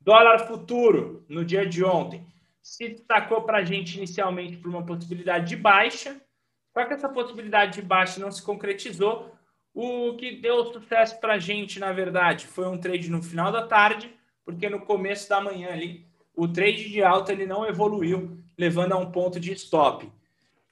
Dólar 0.00 0.46
futuro, 0.48 1.24
no 1.28 1.44
dia 1.44 1.64
de 1.64 1.84
ontem, 1.84 2.26
se 2.60 2.88
destacou 2.88 3.42
para 3.42 3.58
a 3.58 3.64
gente 3.64 3.96
inicialmente 3.96 4.56
por 4.56 4.68
uma 4.68 4.84
possibilidade 4.84 5.48
de 5.48 5.56
baixa, 5.56 6.20
só 6.72 6.84
que 6.84 6.94
essa 6.94 7.08
possibilidade 7.08 7.74
de 7.74 7.82
baixa 7.82 8.20
não 8.20 8.30
se 8.30 8.42
concretizou. 8.42 9.31
O 9.74 10.16
que 10.16 10.36
deu 10.36 10.66
sucesso 10.66 11.18
para 11.18 11.34
a 11.34 11.38
gente, 11.38 11.80
na 11.80 11.92
verdade, 11.92 12.46
foi 12.46 12.66
um 12.66 12.78
trade 12.78 13.10
no 13.10 13.22
final 13.22 13.50
da 13.50 13.66
tarde, 13.66 14.14
porque 14.44 14.68
no 14.68 14.80
começo 14.80 15.28
da 15.28 15.40
manhã 15.40 15.70
ali, 15.70 16.06
o 16.34 16.46
trade 16.46 16.90
de 16.90 17.02
alta 17.02 17.32
ele 17.32 17.46
não 17.46 17.66
evoluiu, 17.66 18.38
levando 18.58 18.92
a 18.92 18.98
um 18.98 19.10
ponto 19.10 19.40
de 19.40 19.52
stop. 19.52 20.10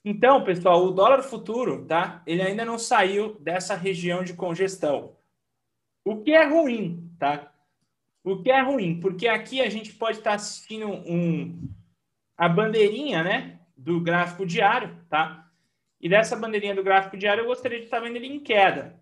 Então, 0.04 0.44
pessoal, 0.44 0.84
o 0.84 0.90
dólar 0.90 1.22
futuro, 1.22 1.84
tá? 1.86 2.22
Ele 2.26 2.42
ainda 2.42 2.64
não 2.64 2.78
saiu 2.78 3.38
dessa 3.40 3.74
região 3.74 4.24
de 4.24 4.34
congestão. 4.34 5.16
O 6.04 6.22
que 6.22 6.32
é 6.32 6.44
ruim, 6.46 7.10
tá? 7.18 7.52
O 8.24 8.42
que 8.42 8.50
é 8.50 8.60
ruim, 8.62 9.00
porque 9.00 9.28
aqui 9.28 9.60
a 9.60 9.68
gente 9.68 9.92
pode 9.92 10.18
estar 10.18 10.30
tá 10.30 10.36
assistindo 10.36 10.88
um, 10.88 11.68
a 12.36 12.48
bandeirinha, 12.48 13.22
né, 13.22 13.60
do 13.76 14.00
gráfico 14.00 14.46
diário, 14.46 14.96
tá? 15.08 15.39
E 16.00 16.08
dessa 16.08 16.36
bandeirinha 16.36 16.74
do 16.74 16.82
gráfico 16.82 17.16
diário, 17.16 17.42
eu 17.42 17.46
gostaria 17.46 17.78
de 17.78 17.84
estar 17.84 18.00
vendo 18.00 18.16
ele 18.16 18.26
em 18.26 18.40
queda. 18.40 18.98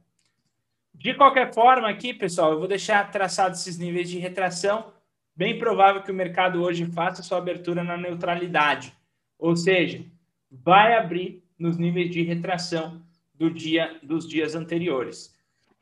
De 0.92 1.14
qualquer 1.14 1.54
forma, 1.54 1.88
aqui, 1.88 2.12
pessoal, 2.12 2.52
eu 2.52 2.58
vou 2.58 2.66
deixar 2.66 3.10
traçado 3.10 3.54
esses 3.54 3.78
níveis 3.78 4.10
de 4.10 4.18
retração. 4.18 4.92
Bem 5.36 5.56
provável 5.56 6.02
que 6.02 6.10
o 6.10 6.14
mercado 6.14 6.60
hoje 6.60 6.84
faça 6.86 7.22
sua 7.22 7.38
abertura 7.38 7.84
na 7.84 7.96
neutralidade. 7.96 8.92
Ou 9.38 9.54
seja, 9.54 10.04
vai 10.50 10.96
abrir 10.96 11.44
nos 11.56 11.78
níveis 11.78 12.10
de 12.10 12.22
retração 12.22 13.00
do 13.32 13.48
dia 13.48 13.96
dos 14.02 14.28
dias 14.28 14.56
anteriores. 14.56 15.38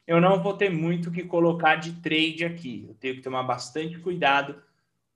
Eu 0.06 0.20
não 0.20 0.42
vou 0.42 0.52
ter 0.52 0.70
muito 0.70 1.10
que 1.10 1.24
colocar 1.24 1.76
de 1.76 1.94
trade 1.94 2.44
aqui. 2.44 2.84
Eu 2.86 2.94
tenho 2.94 3.14
que 3.16 3.22
tomar 3.22 3.42
bastante 3.42 3.98
cuidado 3.98 4.62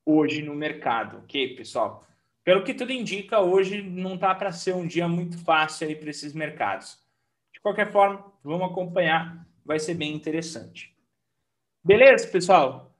hoje 0.05 0.43
no 0.43 0.55
mercado, 0.55 1.19
ok, 1.19 1.55
pessoal? 1.55 2.05
Pelo 2.45 2.65
que 2.65 2.75
tudo 2.75 2.93
indica, 2.93 3.41
hoje 3.41 3.83
não 3.83 4.15
está 4.15 4.35
para 4.35 4.53
ser 4.53 4.75
um 4.75 4.87
dia 4.87 5.07
muito 5.07 5.39
fácil 5.39 5.89
aí 5.89 5.95
para 5.95 6.11
esses 6.11 6.33
mercados. 6.33 6.99
De 7.53 7.61
qualquer 7.61 7.93
forma, 7.93 8.25
vamos 8.43 8.71
acompanhar, 8.71 9.47
vai 9.65 9.79
ser 9.79 9.95
bem 9.95 10.15
interessante. 10.15 10.97
Beleza, 11.85 12.27
pessoal? 12.29 12.95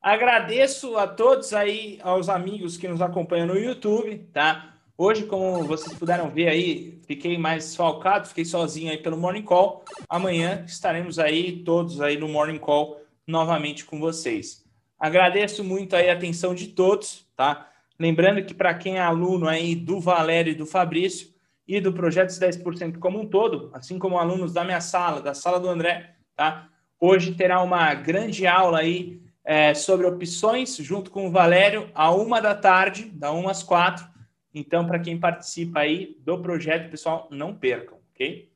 Agradeço 0.00 0.96
a 0.96 1.06
todos 1.06 1.52
aí, 1.52 1.98
aos 2.02 2.28
amigos 2.28 2.76
que 2.76 2.86
nos 2.86 3.00
acompanham 3.00 3.46
no 3.46 3.58
YouTube, 3.58 4.18
tá? 4.32 4.74
Hoje, 4.96 5.26
como 5.26 5.64
vocês 5.64 5.98
puderam 5.98 6.30
ver 6.30 6.48
aí, 6.48 7.00
fiquei 7.06 7.36
mais 7.36 7.64
desfalcado, 7.64 8.28
fiquei 8.28 8.44
sozinho 8.44 8.92
aí 8.92 8.98
pelo 8.98 9.16
Morning 9.16 9.42
Call. 9.42 9.84
Amanhã 10.08 10.64
estaremos 10.68 11.18
aí, 11.18 11.64
todos 11.64 12.00
aí 12.00 12.16
no 12.16 12.28
Morning 12.28 12.58
Call, 12.58 13.00
novamente 13.26 13.84
com 13.84 13.98
vocês. 13.98 14.64
Agradeço 14.96 15.64
muito 15.64 15.96
aí 15.96 16.08
a 16.08 16.12
atenção 16.12 16.54
de 16.54 16.68
todos, 16.68 17.26
tá? 17.34 17.72
Lembrando 17.98 18.44
que 18.44 18.54
para 18.54 18.74
quem 18.74 18.96
é 18.96 19.00
aluno 19.00 19.48
aí 19.48 19.74
do 19.74 20.00
Valério 20.00 20.52
e 20.52 20.56
do 20.56 20.66
Fabrício 20.66 21.32
e 21.66 21.80
do 21.80 21.92
Projetos 21.92 22.38
10% 22.38 22.98
como 22.98 23.20
um 23.20 23.26
todo, 23.26 23.70
assim 23.72 23.98
como 23.98 24.18
alunos 24.18 24.52
da 24.52 24.64
minha 24.64 24.80
sala, 24.80 25.20
da 25.20 25.34
sala 25.34 25.60
do 25.60 25.68
André, 25.68 26.16
tá? 26.34 26.68
Hoje 27.00 27.34
terá 27.34 27.62
uma 27.62 27.94
grande 27.94 28.46
aula 28.46 28.80
aí 28.80 29.22
é, 29.44 29.74
sobre 29.74 30.06
opções 30.06 30.76
junto 30.76 31.10
com 31.10 31.26
o 31.26 31.30
Valério 31.30 31.90
a 31.94 32.10
uma 32.10 32.40
da 32.40 32.54
tarde, 32.54 33.04
da 33.04 33.30
uma 33.30 33.50
às 33.50 33.62
quatro. 33.62 34.06
Então, 34.52 34.86
para 34.86 34.98
quem 34.98 35.18
participa 35.18 35.80
aí 35.80 36.16
do 36.20 36.40
projeto, 36.40 36.90
pessoal, 36.90 37.28
não 37.30 37.54
percam, 37.54 37.98
ok? 38.12 38.50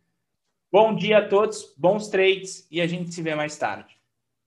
Bom 0.71 0.95
dia 0.95 1.19
a 1.19 1.29
todos, 1.29 1.75
bons 1.77 2.09
trades 2.09 2.67
e 2.71 2.81
a 2.81 2.87
gente 2.87 3.13
se 3.13 3.23
vê 3.23 3.35
mais 3.35 3.57
tarde. 3.57 3.98